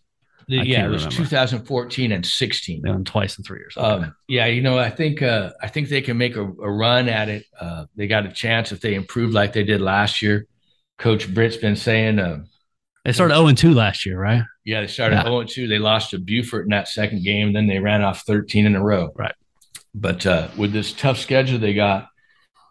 I 0.50 0.64
yeah, 0.64 0.86
it 0.86 0.90
was 0.90 1.04
remember. 1.06 1.24
2014 1.24 2.12
and 2.12 2.26
16. 2.26 2.82
They 2.82 2.90
won 2.90 3.04
twice 3.04 3.38
in 3.38 3.44
three 3.44 3.60
years. 3.60 3.76
Okay. 3.78 3.86
Um, 3.88 4.16
yeah, 4.28 4.48
you 4.48 4.62
know, 4.62 4.78
I 4.80 4.90
think 4.90 5.22
uh, 5.22 5.52
I 5.62 5.68
think 5.68 5.90
they 5.90 6.02
can 6.02 6.18
make 6.18 6.36
a, 6.36 6.42
a 6.44 6.72
run 6.72 7.08
at 7.10 7.30
it. 7.30 7.46
Uh, 7.60 7.86
they 7.96 8.08
got 8.08 8.26
a 8.26 8.32
chance 8.32 8.72
if 8.72 8.82
they 8.82 8.96
improve 8.96 9.32
like 9.34 9.54
they 9.54 9.64
did 9.64 9.82
last 9.82 10.22
year. 10.22 10.48
Coach 10.98 11.32
Britt's 11.34 11.58
been 11.58 11.76
saying, 11.76 12.20
uh, 12.20 12.44
they 13.06 13.14
started 13.14 13.36
zero 13.36 13.48
and 13.48 13.58
two 13.58 13.74
last 13.74 14.06
year, 14.06 14.20
right? 14.20 14.44
yeah, 14.66 14.82
they 14.82 14.88
started 14.88 15.16
Yeah. 15.16 15.24
0 15.24 15.44
2. 15.46 15.68
They 15.68 15.80
lost 15.80 16.12
to 16.12 16.20
Buford 16.20 16.66
in 16.66 16.70
that 16.72 16.88
second 16.88 17.24
game. 17.24 17.54
Then 17.54 17.68
they 17.68 17.80
ran 17.80 18.02
off 18.04 18.22
13 18.22 18.66
in 18.66 18.76
a 18.76 18.84
row. 18.84 19.12
Right. 19.16 19.34
But 19.96 20.26
uh, 20.26 20.50
with 20.58 20.74
this 20.74 20.94
tough 20.94 21.18
schedule 21.18 21.58
they 21.58 21.74
got, 21.74 22.08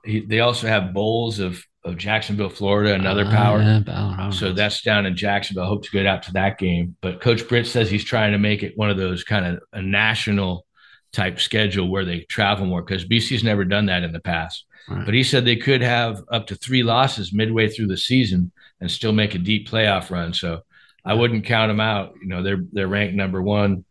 he, 0.05 0.21
they 0.21 0.41
also 0.41 0.69
have 0.69 0.93
Bolles 0.93 1.39
of, 1.41 1.65
of 1.85 1.97
Jacksonville, 1.97 2.49
Florida, 2.51 2.95
another 2.95 3.25
Ah, 3.27 3.31
power. 3.31 3.63
yeah, 3.63 3.81
power. 3.87 4.33
So 4.33 4.53
that's 4.53 4.83
down 4.83 5.07
in 5.07 5.17
Jacksonville. 5.17 5.67
Hope 5.67 5.85
to 5.85 5.91
get 5.91 6.07
out 6.07 6.23
to 6.25 6.33
that 6.33 6.59
game. 6.59 6.97
But 7.01 7.21
Coach 7.21 7.47
Britt 7.49 7.67
says 7.67 7.91
he's 7.91 8.05
trying 8.05 8.33
to 8.33 8.39
make 8.39 8.63
it 8.63 8.73
one 8.77 8.91
of 8.91 8.97
those 8.97 9.25
kind 9.25 9.47
of 9.47 9.61
a 9.73 9.81
national 9.81 10.67
type 11.13 11.41
schedule 11.41 11.89
where 11.89 12.05
they 12.05 12.21
travel 12.29 12.67
more 12.67 12.83
because 12.83 13.05
BC's 13.07 13.45
never 13.45 13.65
done 13.65 13.87
that 13.87 14.03
in 14.03 14.13
the 14.13 14.21
past. 14.21 14.65
Right. 14.89 15.05
But 15.05 15.15
he 15.15 15.23
said 15.23 15.45
they 15.45 15.57
could 15.57 15.81
have 15.83 16.23
up 16.31 16.47
to 16.49 16.55
three 16.55 16.83
losses 16.83 17.33
midway 17.33 17.69
through 17.69 17.87
the 17.87 17.97
season 17.97 18.53
and 18.81 18.91
still 18.91 19.13
make 19.13 19.35
a 19.35 19.39
deep 19.39 19.69
playoff 19.69 20.11
run. 20.11 20.35
So 20.35 20.61
I 21.05 21.15
wouldn't 21.15 21.45
count 21.47 21.71
them 21.71 21.81
out. 21.81 22.15
You 22.21 22.29
know, 22.29 22.43
they're 22.43 22.63
they're 22.73 22.89
ranked 22.89 23.15
number 23.15 23.41
one 23.41 23.85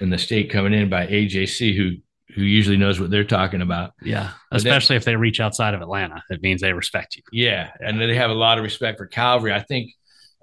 in 0.00 0.10
the 0.10 0.18
state 0.18 0.50
coming 0.50 0.72
in 0.74 0.88
by 0.88 1.06
AJC, 1.06 1.76
who 1.76 1.92
who 2.34 2.42
usually 2.42 2.76
knows 2.76 2.98
what 3.00 3.10
they're 3.10 3.24
talking 3.24 3.62
about. 3.62 3.92
yeah, 4.02 4.30
especially 4.50 4.96
if 4.96 5.04
they 5.04 5.16
reach 5.16 5.40
outside 5.40 5.74
of 5.74 5.80
Atlanta, 5.82 6.22
it 6.30 6.42
means 6.42 6.60
they 6.60 6.72
respect 6.72 7.16
you. 7.16 7.22
Yeah, 7.32 7.70
and 7.80 8.00
they 8.00 8.14
have 8.14 8.30
a 8.30 8.34
lot 8.34 8.58
of 8.58 8.64
respect 8.64 8.98
for 8.98 9.06
Calvary. 9.06 9.52
I 9.52 9.60
think 9.60 9.90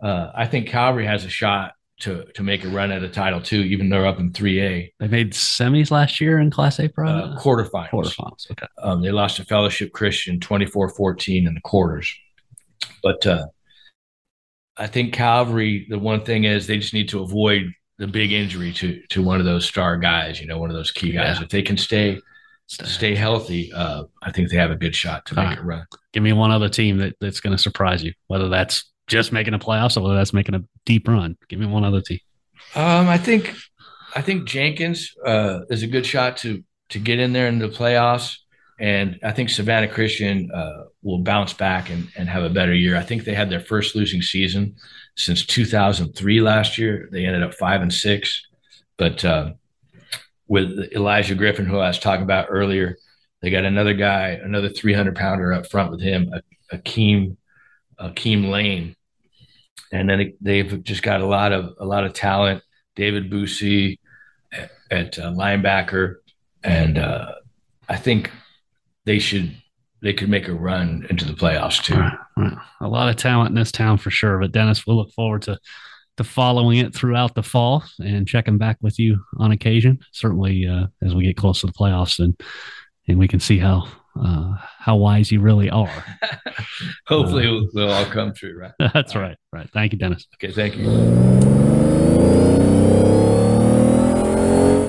uh, 0.02 0.32
I 0.36 0.45
think 0.45 0.67
Calvary 0.69 1.06
has 1.06 1.25
a 1.25 1.30
shot 1.30 1.73
to 2.02 2.25
to 2.34 2.43
make 2.43 2.63
a 2.63 2.69
run 2.69 2.91
at 2.91 3.04
a 3.04 3.10
title 3.10 3.41
too, 3.41 3.62
even 3.62 3.89
though 3.89 3.97
they're 3.99 4.08
up 4.08 4.19
in 4.19 4.32
three 4.32 4.62
A 4.62 4.93
They 4.99 5.08
made 5.08 5.34
semis 5.34 5.91
last 5.91 6.21
year 6.21 6.39
in 6.39 6.49
Class 6.49 6.80
A 6.80 6.88
Pro. 6.88 7.10
uh, 7.10 7.39
quarterfinals. 7.39 7.89
quarterfinals. 7.89 8.52
Okay. 8.52 8.67
Um, 8.82 9.02
they 9.02 9.12
lost 9.12 9.36
to 9.38 9.45
Fellowship 9.45 9.91
Christian 9.91 10.39
24-14 10.39 11.45
in 11.47 11.54
the 11.54 11.62
quarters. 11.62 12.13
But 13.04 13.25
uh, 13.28 13.47
I 14.78 14.88
think 14.88 15.13
Calvary, 15.13 15.88
the 15.89 15.99
one 15.99 16.23
thing 16.23 16.45
is 16.45 16.67
they 16.67 16.78
just 16.78 16.93
need 16.93 17.10
to 17.10 17.21
avoid 17.21 17.69
the 18.00 18.08
big 18.08 18.32
injury 18.32 18.74
to 18.74 19.02
to 19.10 19.22
one 19.22 19.40
of 19.40 19.46
those 19.46 19.66
star 19.66 19.98
guys, 19.98 20.42
you 20.42 20.48
know, 20.48 20.58
one 20.58 20.72
of 20.72 20.76
those 20.76 20.92
key 20.92 21.12
guys. 21.12 21.38
Yeah. 21.38 21.44
If 21.44 21.50
they 21.50 21.62
can 21.62 21.78
stay 21.78 22.20
stay 22.68 23.14
healthy, 23.14 23.72
uh, 23.74 24.06
I 24.24 24.32
think 24.32 24.50
they 24.50 24.58
have 24.58 24.72
a 24.72 24.76
good 24.76 24.96
shot 24.96 25.26
to 25.28 25.36
make 25.36 25.44
Alright. 25.44 25.60
a 25.60 25.64
run. 25.64 25.86
Give 26.14 26.24
me 26.24 26.34
one 26.34 26.52
other 26.52 26.70
team 26.70 26.98
that, 27.00 27.16
that's 27.20 27.40
going 27.40 27.56
to 27.56 27.62
surprise 27.62 28.04
you, 28.04 28.14
whether 28.28 28.48
that's 28.48 28.92
just 29.08 29.32
making 29.32 29.54
a 29.54 29.60
playoffs 29.60 29.98
or 29.98 30.02
whether 30.02 30.16
that's 30.16 30.34
making 30.34 30.56
a 30.56 30.64
deep 30.86 31.08
run. 31.08 31.36
Give 31.50 31.60
me 31.60 31.66
one 31.66 31.84
other 31.84 32.02
team. 32.02 32.20
Um, 32.76 33.08
I 33.08 33.18
think 33.18 33.56
I 34.16 34.22
think 34.22 34.48
Jenkins 34.48 35.14
uh, 35.26 35.62
is 35.70 35.84
a 35.84 35.88
good 35.88 36.06
shot 36.06 36.38
to 36.38 36.64
to 36.90 37.00
get 37.00 37.20
in 37.20 37.34
there 37.34 37.48
in 37.48 37.60
the 37.60 37.68
playoffs, 37.68 38.38
and 38.80 39.20
I 39.24 39.32
think 39.32 39.50
Savannah 39.50 39.89
Christian 39.89 40.50
uh, 40.52 40.86
will 41.04 41.20
bounce 41.20 41.54
back 41.54 41.89
and, 41.89 42.08
and 42.15 42.30
have 42.30 42.44
a 42.44 42.50
better 42.50 42.74
year. 42.74 42.96
I 42.96 43.04
think 43.04 43.26
they 43.26 43.34
had 43.34 43.50
their 43.50 43.60
first 43.60 43.96
losing 43.96 44.22
season 44.22 44.76
since 45.15 45.46
2003 45.46 46.42
last 46.42 46.78
year. 46.78 47.10
They 47.12 47.26
ended 47.26 47.44
up 47.44 47.54
five 47.54 47.82
and 47.82 47.94
six, 47.94 48.48
but 48.98 49.24
uh, 49.26 49.52
with 50.48 50.92
Elijah 50.94 51.36
Griffin, 51.36 51.65
who 51.65 51.78
I 51.78 51.89
was 51.89 52.00
talking 52.00 52.24
about 52.24 52.48
earlier, 52.50 52.98
they 53.42 53.50
got 53.50 53.65
another 53.65 53.94
guy, 53.94 54.30
another 54.30 54.70
300 54.70 55.15
pounder 55.15 55.54
up 55.54 55.70
front 55.70 55.92
with 55.92 56.02
him, 56.02 56.34
Akeem 56.72 57.36
Akeem 58.00 58.50
Lane, 58.50 58.96
and 59.92 60.10
then 60.10 60.34
they've 60.39 60.84
just 60.84 61.04
got 61.04 61.22
a 61.22 61.26
lot 61.26 61.52
of 61.52 61.76
a 61.80 61.86
lot 61.86 62.06
of 62.06 62.13
talent. 62.13 62.63
David 62.96 63.32
Boosie 63.32 64.00
at, 64.52 64.72
at 64.92 65.20
uh, 65.20 65.32
linebacker, 65.32 66.15
and 66.63 66.98
uh, 66.98 67.34
I 67.88 67.96
think 67.96 68.32
they 69.10 69.17
should 69.17 69.52
they 70.04 70.13
could 70.13 70.30
make 70.30 70.48
a 70.48 70.54
run 70.54 71.08
into 71.10 71.26
the 71.26 71.34
playoffs 71.34 71.84
too. 71.84 71.95
Right, 71.95 72.17
right. 72.38 72.58
A 72.80 72.88
lot 72.88 73.10
of 73.10 73.15
talent 73.15 73.50
in 73.50 73.56
this 73.56 73.72
town 73.72 73.98
for 73.98 74.12
sure. 74.12 74.39
But 74.39 74.52
Dennis, 74.52 74.86
we'll 74.86 74.98
look 74.98 75.12
forward 75.13 75.41
to 75.43 75.58
to 76.17 76.24
following 76.24 76.78
it 76.78 76.93
throughout 76.93 77.34
the 77.34 77.41
fall 77.41 77.84
and 77.98 78.28
checking 78.28 78.60
back 78.60 78.78
with 78.82 79.00
you 79.00 79.19
on 79.38 79.52
occasion. 79.52 79.98
Certainly, 80.12 80.67
uh, 80.67 80.88
as 81.02 81.15
we 81.15 81.24
get 81.24 81.38
close 81.38 81.62
to 81.62 81.65
the 81.67 81.74
playoffs, 81.74 82.19
and 82.19 82.39
and 83.08 83.17
we 83.17 83.28
can 83.28 83.39
see 83.39 83.58
how 83.58 83.88
uh, 84.15 84.54
how 84.78 84.95
wise 84.95 85.32
you 85.32 85.41
really 85.41 85.72
are. 85.72 86.06
Hopefully, 87.08 87.45
it'll, 87.45 87.67
they'll 87.74 87.89
all 87.89 88.06
come 88.06 88.32
true. 88.32 88.60
Right? 88.60 88.74
That's 88.93 89.15
right. 89.15 89.38
Right. 89.52 89.67
Thank 89.74 89.93
you, 89.93 89.98
Dennis. 89.98 90.28
Okay. 90.36 90.54
Thank 90.54 90.78
you. 90.78 91.50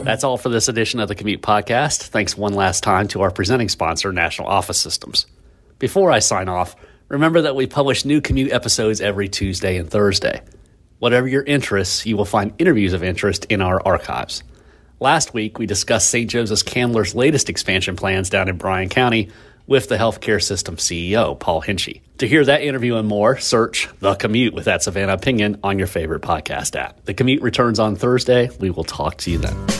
That's 0.04 0.24
all 0.24 0.38
for 0.38 0.48
this 0.48 0.68
edition 0.68 0.98
of 1.00 1.08
the 1.08 1.14
Commute 1.14 1.42
Podcast. 1.42 2.04
Thanks 2.08 2.36
one 2.36 2.54
last 2.54 2.82
time 2.82 3.06
to 3.08 3.20
our 3.20 3.30
presenting 3.30 3.68
sponsor, 3.68 4.12
National 4.12 4.48
Office 4.48 4.80
Systems. 4.80 5.26
Before 5.78 6.10
I 6.10 6.18
sign 6.18 6.48
off, 6.48 6.74
remember 7.08 7.42
that 7.42 7.54
we 7.54 7.66
publish 7.66 8.04
new 8.04 8.20
Commute 8.20 8.52
episodes 8.52 9.00
every 9.00 9.28
Tuesday 9.28 9.76
and 9.76 9.90
Thursday. 9.90 10.42
Whatever 10.98 11.28
your 11.28 11.42
interests, 11.42 12.06
you 12.06 12.16
will 12.16 12.24
find 12.24 12.52
interviews 12.58 12.92
of 12.92 13.02
interest 13.02 13.46
in 13.46 13.62
our 13.62 13.80
archives. 13.86 14.42
Last 15.00 15.32
week, 15.32 15.58
we 15.58 15.66
discussed 15.66 16.10
St. 16.10 16.28
Joseph's 16.28 16.62
Candler's 16.62 17.14
latest 17.14 17.48
expansion 17.48 17.96
plans 17.96 18.28
down 18.28 18.48
in 18.48 18.56
Bryan 18.56 18.90
County 18.90 19.30
with 19.66 19.88
the 19.88 19.96
healthcare 19.96 20.42
system 20.42 20.76
CEO, 20.76 21.38
Paul 21.38 21.62
Hinchey. 21.62 22.00
To 22.18 22.28
hear 22.28 22.44
that 22.44 22.62
interview 22.62 22.96
and 22.96 23.08
more, 23.08 23.38
search 23.38 23.88
The 24.00 24.14
Commute 24.14 24.52
with 24.52 24.64
that 24.64 24.82
Savannah 24.82 25.14
opinion 25.14 25.60
on 25.62 25.78
your 25.78 25.86
favorite 25.86 26.22
podcast 26.22 26.76
app. 26.78 27.04
The 27.04 27.14
Commute 27.14 27.40
returns 27.40 27.78
on 27.78 27.96
Thursday. 27.96 28.50
We 28.58 28.70
will 28.70 28.84
talk 28.84 29.16
to 29.18 29.30
you 29.30 29.38
then. 29.38 29.80